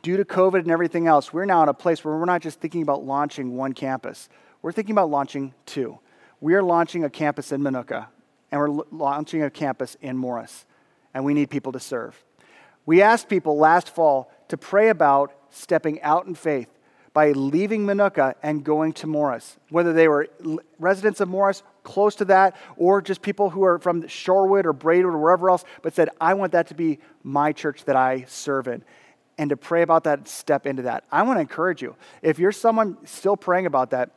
due 0.03 0.15
to 0.15 0.23
COVID 0.23 0.59
and 0.59 0.69
everything 0.69 1.07
else, 1.07 1.33
we're 1.33 1.45
now 1.45 1.63
in 1.63 1.69
a 1.69 1.73
place 1.73 2.05
where 2.05 2.15
we're 2.17 2.25
not 2.25 2.43
just 2.43 2.59
thinking 2.59 2.83
about 2.83 3.03
launching 3.03 3.57
one 3.57 3.73
campus, 3.73 4.29
we're 4.61 4.71
thinking 4.71 4.93
about 4.93 5.09
launching 5.09 5.55
two. 5.65 5.97
We 6.39 6.53
are 6.53 6.61
launching 6.61 7.03
a 7.03 7.09
campus 7.09 7.51
in 7.51 7.61
Minooka, 7.61 8.05
and 8.51 8.61
we're 8.61 8.83
launching 8.91 9.41
a 9.41 9.49
campus 9.49 9.97
in 10.01 10.17
Morris, 10.17 10.67
and 11.15 11.25
we 11.25 11.33
need 11.33 11.49
people 11.49 11.71
to 11.71 11.79
serve. 11.79 12.23
We 12.85 13.01
asked 13.01 13.27
people 13.27 13.57
last 13.57 13.89
fall 13.89 14.31
to 14.49 14.55
pray 14.55 14.89
about 14.89 15.33
stepping 15.49 15.99
out 16.03 16.27
in 16.27 16.35
faith 16.35 16.69
by 17.13 17.31
leaving 17.31 17.85
Minooka 17.85 18.35
and 18.43 18.63
going 18.63 18.93
to 18.93 19.07
Morris, 19.07 19.57
whether 19.69 19.93
they 19.93 20.07
were 20.07 20.27
residents 20.77 21.19
of 21.19 21.27
Morris, 21.27 21.63
close 21.83 22.15
to 22.15 22.25
that, 22.25 22.55
or 22.77 23.01
just 23.01 23.21
people 23.21 23.49
who 23.49 23.63
are 23.63 23.79
from 23.79 24.03
Shorewood 24.03 24.65
or 24.65 24.73
Braidwood 24.73 25.15
or 25.15 25.17
wherever 25.17 25.49
else, 25.49 25.63
but 25.81 25.93
said, 25.95 26.09
I 26.21 26.33
want 26.35 26.51
that 26.51 26.67
to 26.67 26.75
be 26.75 26.99
my 27.23 27.51
church 27.51 27.85
that 27.85 27.95
I 27.95 28.25
serve 28.27 28.67
in. 28.67 28.83
And 29.37 29.49
to 29.51 29.57
pray 29.57 29.81
about 29.81 30.03
that, 30.03 30.27
step 30.27 30.67
into 30.67 30.83
that. 30.83 31.05
I 31.11 31.23
want 31.23 31.37
to 31.37 31.41
encourage 31.41 31.81
you. 31.81 31.95
If 32.21 32.39
you're 32.39 32.51
someone 32.51 32.97
still 33.05 33.37
praying 33.37 33.65
about 33.65 33.91
that, 33.91 34.11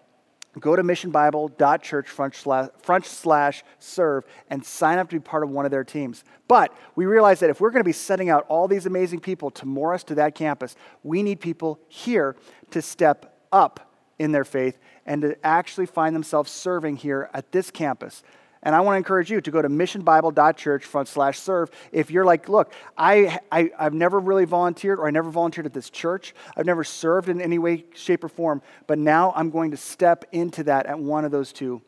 go 0.60 0.76
to 0.76 0.82
missionbible.church 0.82 2.08
front 2.08 3.06
slash, 3.06 3.64
serve 3.78 4.24
and 4.50 4.64
sign 4.64 4.98
up 4.98 5.08
to 5.10 5.16
be 5.16 5.20
part 5.20 5.42
of 5.42 5.50
one 5.50 5.64
of 5.64 5.70
their 5.70 5.84
teams. 5.84 6.24
But 6.46 6.74
we 6.94 7.06
realize 7.06 7.40
that 7.40 7.50
if 7.50 7.60
we're 7.60 7.70
going 7.70 7.80
to 7.80 7.88
be 7.88 7.92
sending 7.92 8.28
out 8.28 8.44
all 8.48 8.68
these 8.68 8.86
amazing 8.86 9.20
people 9.20 9.50
to 9.52 9.66
Morris 9.66 10.04
to 10.04 10.14
that 10.16 10.34
campus, 10.34 10.76
we 11.02 11.22
need 11.22 11.40
people 11.40 11.80
here 11.88 12.36
to 12.70 12.82
step 12.82 13.38
up 13.50 13.92
in 14.18 14.32
their 14.32 14.44
faith 14.44 14.78
and 15.06 15.22
to 15.22 15.46
actually 15.46 15.86
find 15.86 16.14
themselves 16.14 16.50
serving 16.50 16.96
here 16.96 17.30
at 17.32 17.50
this 17.52 17.70
campus. 17.70 18.22
And 18.62 18.74
I 18.74 18.80
want 18.80 18.94
to 18.94 18.98
encourage 18.98 19.30
you 19.30 19.40
to 19.40 19.50
go 19.50 19.60
to 19.60 19.68
missionbible.church 19.68 20.84
front 20.84 21.08
slash 21.08 21.38
serve. 21.38 21.70
If 21.90 22.10
you're 22.10 22.24
like, 22.24 22.48
look, 22.48 22.72
I, 22.96 23.40
I, 23.50 23.70
I've 23.78 23.94
never 23.94 24.20
really 24.20 24.44
volunteered 24.44 25.00
or 25.00 25.08
I 25.08 25.10
never 25.10 25.30
volunteered 25.30 25.66
at 25.66 25.72
this 25.72 25.90
church. 25.90 26.34
I've 26.56 26.66
never 26.66 26.84
served 26.84 27.28
in 27.28 27.40
any 27.40 27.58
way, 27.58 27.84
shape, 27.94 28.22
or 28.22 28.28
form. 28.28 28.62
But 28.86 28.98
now 28.98 29.32
I'm 29.34 29.50
going 29.50 29.72
to 29.72 29.76
step 29.76 30.24
into 30.30 30.62
that 30.64 30.86
at 30.86 30.98
one 30.98 31.24
of 31.24 31.32
those 31.32 31.52
two 31.52 31.82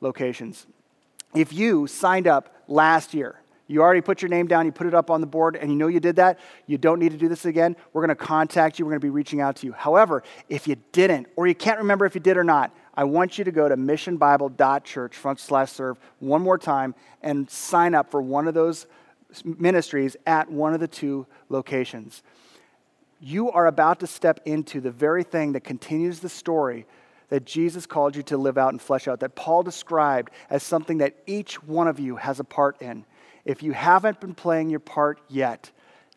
locations. 0.00 0.66
If 1.34 1.52
you 1.52 1.86
signed 1.86 2.26
up 2.26 2.54
last 2.68 3.14
year, 3.14 3.40
you 3.68 3.82
already 3.82 4.00
put 4.00 4.22
your 4.22 4.30
name 4.30 4.46
down, 4.46 4.64
you 4.64 4.72
put 4.72 4.86
it 4.86 4.94
up 4.94 5.10
on 5.10 5.20
the 5.20 5.26
board, 5.26 5.54
and 5.54 5.70
you 5.70 5.76
know 5.76 5.88
you 5.88 6.00
did 6.00 6.16
that. 6.16 6.38
You 6.66 6.78
don't 6.78 6.98
need 6.98 7.12
to 7.12 7.18
do 7.18 7.28
this 7.28 7.44
again. 7.44 7.76
We're 7.92 8.00
going 8.00 8.16
to 8.16 8.24
contact 8.24 8.78
you. 8.78 8.86
We're 8.86 8.92
going 8.92 9.00
to 9.00 9.06
be 9.06 9.10
reaching 9.10 9.42
out 9.42 9.56
to 9.56 9.66
you. 9.66 9.72
However, 9.72 10.22
if 10.48 10.66
you 10.66 10.76
didn't, 10.92 11.28
or 11.36 11.46
you 11.46 11.54
can't 11.54 11.78
remember 11.78 12.06
if 12.06 12.14
you 12.14 12.20
did 12.22 12.38
or 12.38 12.44
not, 12.44 12.74
I 12.98 13.04
want 13.04 13.38
you 13.38 13.44
to 13.44 13.52
go 13.52 13.68
to 13.68 13.76
missionbible.church 13.76 15.14
front 15.14 15.38
slash 15.38 15.70
serve 15.70 16.00
one 16.18 16.42
more 16.42 16.58
time 16.58 16.96
and 17.22 17.48
sign 17.48 17.94
up 17.94 18.10
for 18.10 18.20
one 18.20 18.48
of 18.48 18.54
those 18.54 18.88
ministries 19.44 20.16
at 20.26 20.50
one 20.50 20.74
of 20.74 20.80
the 20.80 20.88
two 20.88 21.24
locations. 21.48 22.24
You 23.20 23.52
are 23.52 23.68
about 23.68 24.00
to 24.00 24.08
step 24.08 24.40
into 24.46 24.80
the 24.80 24.90
very 24.90 25.22
thing 25.22 25.52
that 25.52 25.60
continues 25.60 26.18
the 26.18 26.28
story 26.28 26.86
that 27.28 27.44
Jesus 27.44 27.86
called 27.86 28.16
you 28.16 28.24
to 28.24 28.36
live 28.36 28.58
out 28.58 28.72
and 28.72 28.82
flesh 28.82 29.06
out, 29.06 29.20
that 29.20 29.36
Paul 29.36 29.62
described 29.62 30.32
as 30.50 30.64
something 30.64 30.98
that 30.98 31.14
each 31.24 31.62
one 31.62 31.86
of 31.86 32.00
you 32.00 32.16
has 32.16 32.40
a 32.40 32.44
part 32.44 32.82
in. 32.82 33.04
If 33.44 33.62
you 33.62 33.70
haven't 33.70 34.20
been 34.20 34.34
playing 34.34 34.70
your 34.70 34.80
part 34.80 35.20
yet, 35.28 35.70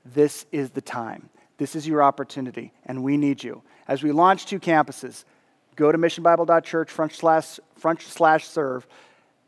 this 0.03 0.47
is 0.51 0.71
the 0.71 0.81
time. 0.81 1.29
This 1.57 1.75
is 1.75 1.87
your 1.87 2.01
opportunity, 2.01 2.73
and 2.87 3.03
we 3.03 3.17
need 3.17 3.43
you. 3.43 3.61
As 3.87 4.01
we 4.01 4.11
launch 4.11 4.47
two 4.47 4.59
campuses, 4.59 5.25
go 5.75 5.91
to 5.91 5.97
missionbible.church 5.97 6.89
front 6.89 7.13
slash, 7.13 7.59
front 7.77 8.01
slash 8.01 8.47
serve 8.47 8.87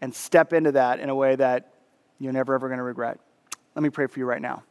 and 0.01 0.13
step 0.13 0.53
into 0.53 0.71
that 0.73 0.99
in 0.99 1.09
a 1.09 1.15
way 1.15 1.35
that 1.35 1.73
you're 2.19 2.33
never 2.33 2.53
ever 2.53 2.67
going 2.67 2.77
to 2.77 2.83
regret. 2.83 3.19
Let 3.75 3.83
me 3.83 3.89
pray 3.89 4.07
for 4.07 4.19
you 4.19 4.25
right 4.25 4.41
now. 4.41 4.63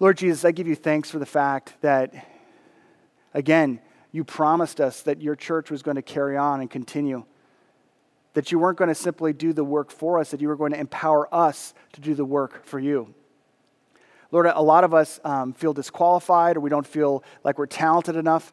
Lord 0.00 0.16
Jesus, 0.18 0.44
I 0.44 0.50
give 0.50 0.66
you 0.66 0.74
thanks 0.74 1.10
for 1.10 1.18
the 1.18 1.26
fact 1.26 1.74
that, 1.82 2.26
again, 3.34 3.80
you 4.10 4.24
promised 4.24 4.80
us 4.80 5.02
that 5.02 5.20
your 5.20 5.36
church 5.36 5.70
was 5.70 5.82
going 5.82 5.94
to 5.94 6.02
carry 6.02 6.36
on 6.36 6.60
and 6.60 6.70
continue 6.70 7.24
that 8.34 8.50
you 8.50 8.58
weren't 8.58 8.78
going 8.78 8.88
to 8.88 8.94
simply 8.94 9.32
do 9.32 9.52
the 9.52 9.64
work 9.64 9.90
for 9.90 10.18
us, 10.18 10.30
that 10.30 10.40
you 10.40 10.48
were 10.48 10.56
going 10.56 10.72
to 10.72 10.78
empower 10.78 11.32
us 11.34 11.74
to 11.92 12.00
do 12.00 12.14
the 12.14 12.24
work 12.24 12.64
for 12.64 12.78
you. 12.78 13.14
Lord, 14.30 14.46
a 14.46 14.62
lot 14.62 14.84
of 14.84 14.94
us 14.94 15.20
um, 15.24 15.52
feel 15.52 15.74
disqualified 15.74 16.56
or 16.56 16.60
we 16.60 16.70
don't 16.70 16.86
feel 16.86 17.22
like 17.44 17.58
we're 17.58 17.66
talented 17.66 18.16
enough. 18.16 18.52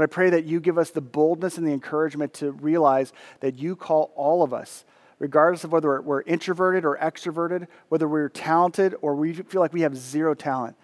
But 0.00 0.04
I 0.04 0.14
pray 0.14 0.30
that 0.30 0.46
you 0.46 0.60
give 0.60 0.78
us 0.78 0.88
the 0.88 1.02
boldness 1.02 1.58
and 1.58 1.66
the 1.66 1.72
encouragement 1.72 2.32
to 2.34 2.52
realize 2.52 3.12
that 3.40 3.58
you 3.58 3.76
call 3.76 4.12
all 4.16 4.42
of 4.42 4.54
us, 4.54 4.86
regardless 5.18 5.62
of 5.62 5.72
whether 5.72 6.00
we're 6.00 6.22
introverted 6.22 6.86
or 6.86 6.96
extroverted, 6.96 7.66
whether 7.90 8.08
we're 8.08 8.30
talented 8.30 8.94
or 9.02 9.14
we 9.14 9.34
feel 9.34 9.60
like 9.60 9.74
we 9.74 9.82
have 9.82 9.94
zero 9.94 10.32
talent. 10.32 10.74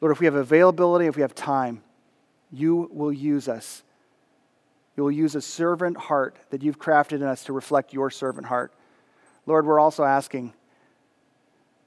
Lord, 0.00 0.10
if 0.10 0.20
we 0.20 0.24
have 0.24 0.36
availability, 0.36 1.04
if 1.04 1.16
we 1.16 1.20
have 1.20 1.34
time, 1.34 1.82
you 2.50 2.88
will 2.94 3.12
use 3.12 3.46
us 3.46 3.82
you 4.96 5.02
will 5.02 5.12
use 5.12 5.34
a 5.34 5.42
servant 5.42 5.98
heart 5.98 6.36
that 6.48 6.62
you've 6.62 6.78
crafted 6.78 7.16
in 7.16 7.24
us 7.24 7.44
to 7.44 7.52
reflect 7.52 7.92
your 7.92 8.08
servant 8.08 8.46
heart. 8.46 8.72
Lord, 9.44 9.66
we're 9.66 9.78
also 9.78 10.04
asking 10.04 10.54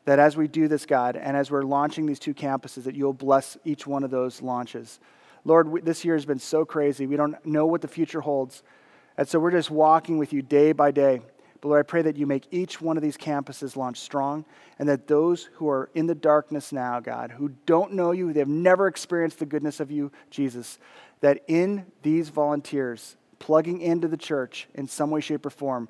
that 0.05 0.19
as 0.19 0.37
we 0.37 0.47
do 0.47 0.67
this, 0.67 0.85
God, 0.85 1.15
and 1.15 1.35
as 1.35 1.49
we're 1.49 1.63
launching 1.63 2.05
these 2.05 2.19
two 2.19 2.35
campuses, 2.35 2.83
that 2.83 2.93
you'll 2.93 3.13
bless 3.13 3.57
each 3.65 3.87
one 3.87 4.03
of 4.03 4.11
those 4.11 4.43
launches. 4.43 4.99
Lord, 5.49 5.67
we, 5.67 5.81
this 5.81 6.05
year 6.05 6.13
has 6.13 6.25
been 6.25 6.39
so 6.39 6.63
crazy. 6.63 7.07
We 7.07 7.17
don't 7.17 7.43
know 7.45 7.65
what 7.65 7.81
the 7.81 7.87
future 7.87 8.21
holds. 8.21 8.63
And 9.17 9.27
so 9.27 9.39
we're 9.39 9.51
just 9.51 9.71
walking 9.71 10.17
with 10.17 10.31
you 10.31 10.41
day 10.41 10.71
by 10.71 10.91
day. 10.91 11.21
But 11.59 11.69
Lord, 11.69 11.79
I 11.79 11.83
pray 11.83 12.01
that 12.03 12.15
you 12.15 12.25
make 12.25 12.47
each 12.51 12.79
one 12.79 12.95
of 12.95 13.03
these 13.03 13.17
campuses 13.17 13.75
launch 13.75 13.99
strong 13.99 14.45
and 14.77 14.87
that 14.87 15.07
those 15.07 15.49
who 15.55 15.67
are 15.67 15.89
in 15.93 16.05
the 16.05 16.15
darkness 16.15 16.71
now, 16.71 16.99
God, 16.99 17.31
who 17.31 17.49
don't 17.65 17.93
know 17.93 18.11
you, 18.11 18.31
they've 18.31 18.47
never 18.47 18.87
experienced 18.87 19.39
the 19.39 19.45
goodness 19.45 19.79
of 19.79 19.91
you, 19.91 20.11
Jesus, 20.29 20.79
that 21.19 21.41
in 21.47 21.85
these 22.01 22.29
volunteers 22.29 23.17
plugging 23.39 23.81
into 23.81 24.07
the 24.07 24.17
church 24.17 24.67
in 24.75 24.87
some 24.87 25.11
way, 25.11 25.19
shape, 25.19 25.45
or 25.45 25.49
form, 25.49 25.89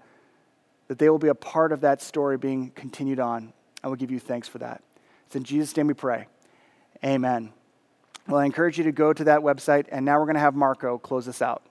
that 0.88 0.98
they 0.98 1.10
will 1.10 1.20
be 1.20 1.28
a 1.28 1.36
part 1.36 1.72
of 1.72 1.82
that 1.82 2.02
story 2.02 2.38
being 2.38 2.72
continued 2.72 3.20
on. 3.20 3.54
I 3.84 3.90
will 3.90 3.96
give 3.96 4.10
you 4.10 4.20
thanks 4.20 4.48
for 4.48 4.58
that. 4.60 4.82
It's 5.28 5.36
in 5.36 5.44
Jesus' 5.44 5.76
name 5.78 5.88
we 5.88 5.94
pray. 5.94 6.28
Amen. 7.04 7.54
Well, 8.30 8.40
I 8.40 8.46
encourage 8.46 8.78
you 8.78 8.84
to 8.84 8.92
go 8.92 9.12
to 9.12 9.24
that 9.24 9.40
website, 9.40 9.88
and 9.92 10.06
now 10.06 10.20
we're 10.20 10.26
going 10.26 10.36
to 10.36 10.42
have 10.42 10.54
Marco 10.54 11.00
close 11.00 11.28
us 11.28 11.42
out. 11.42 11.64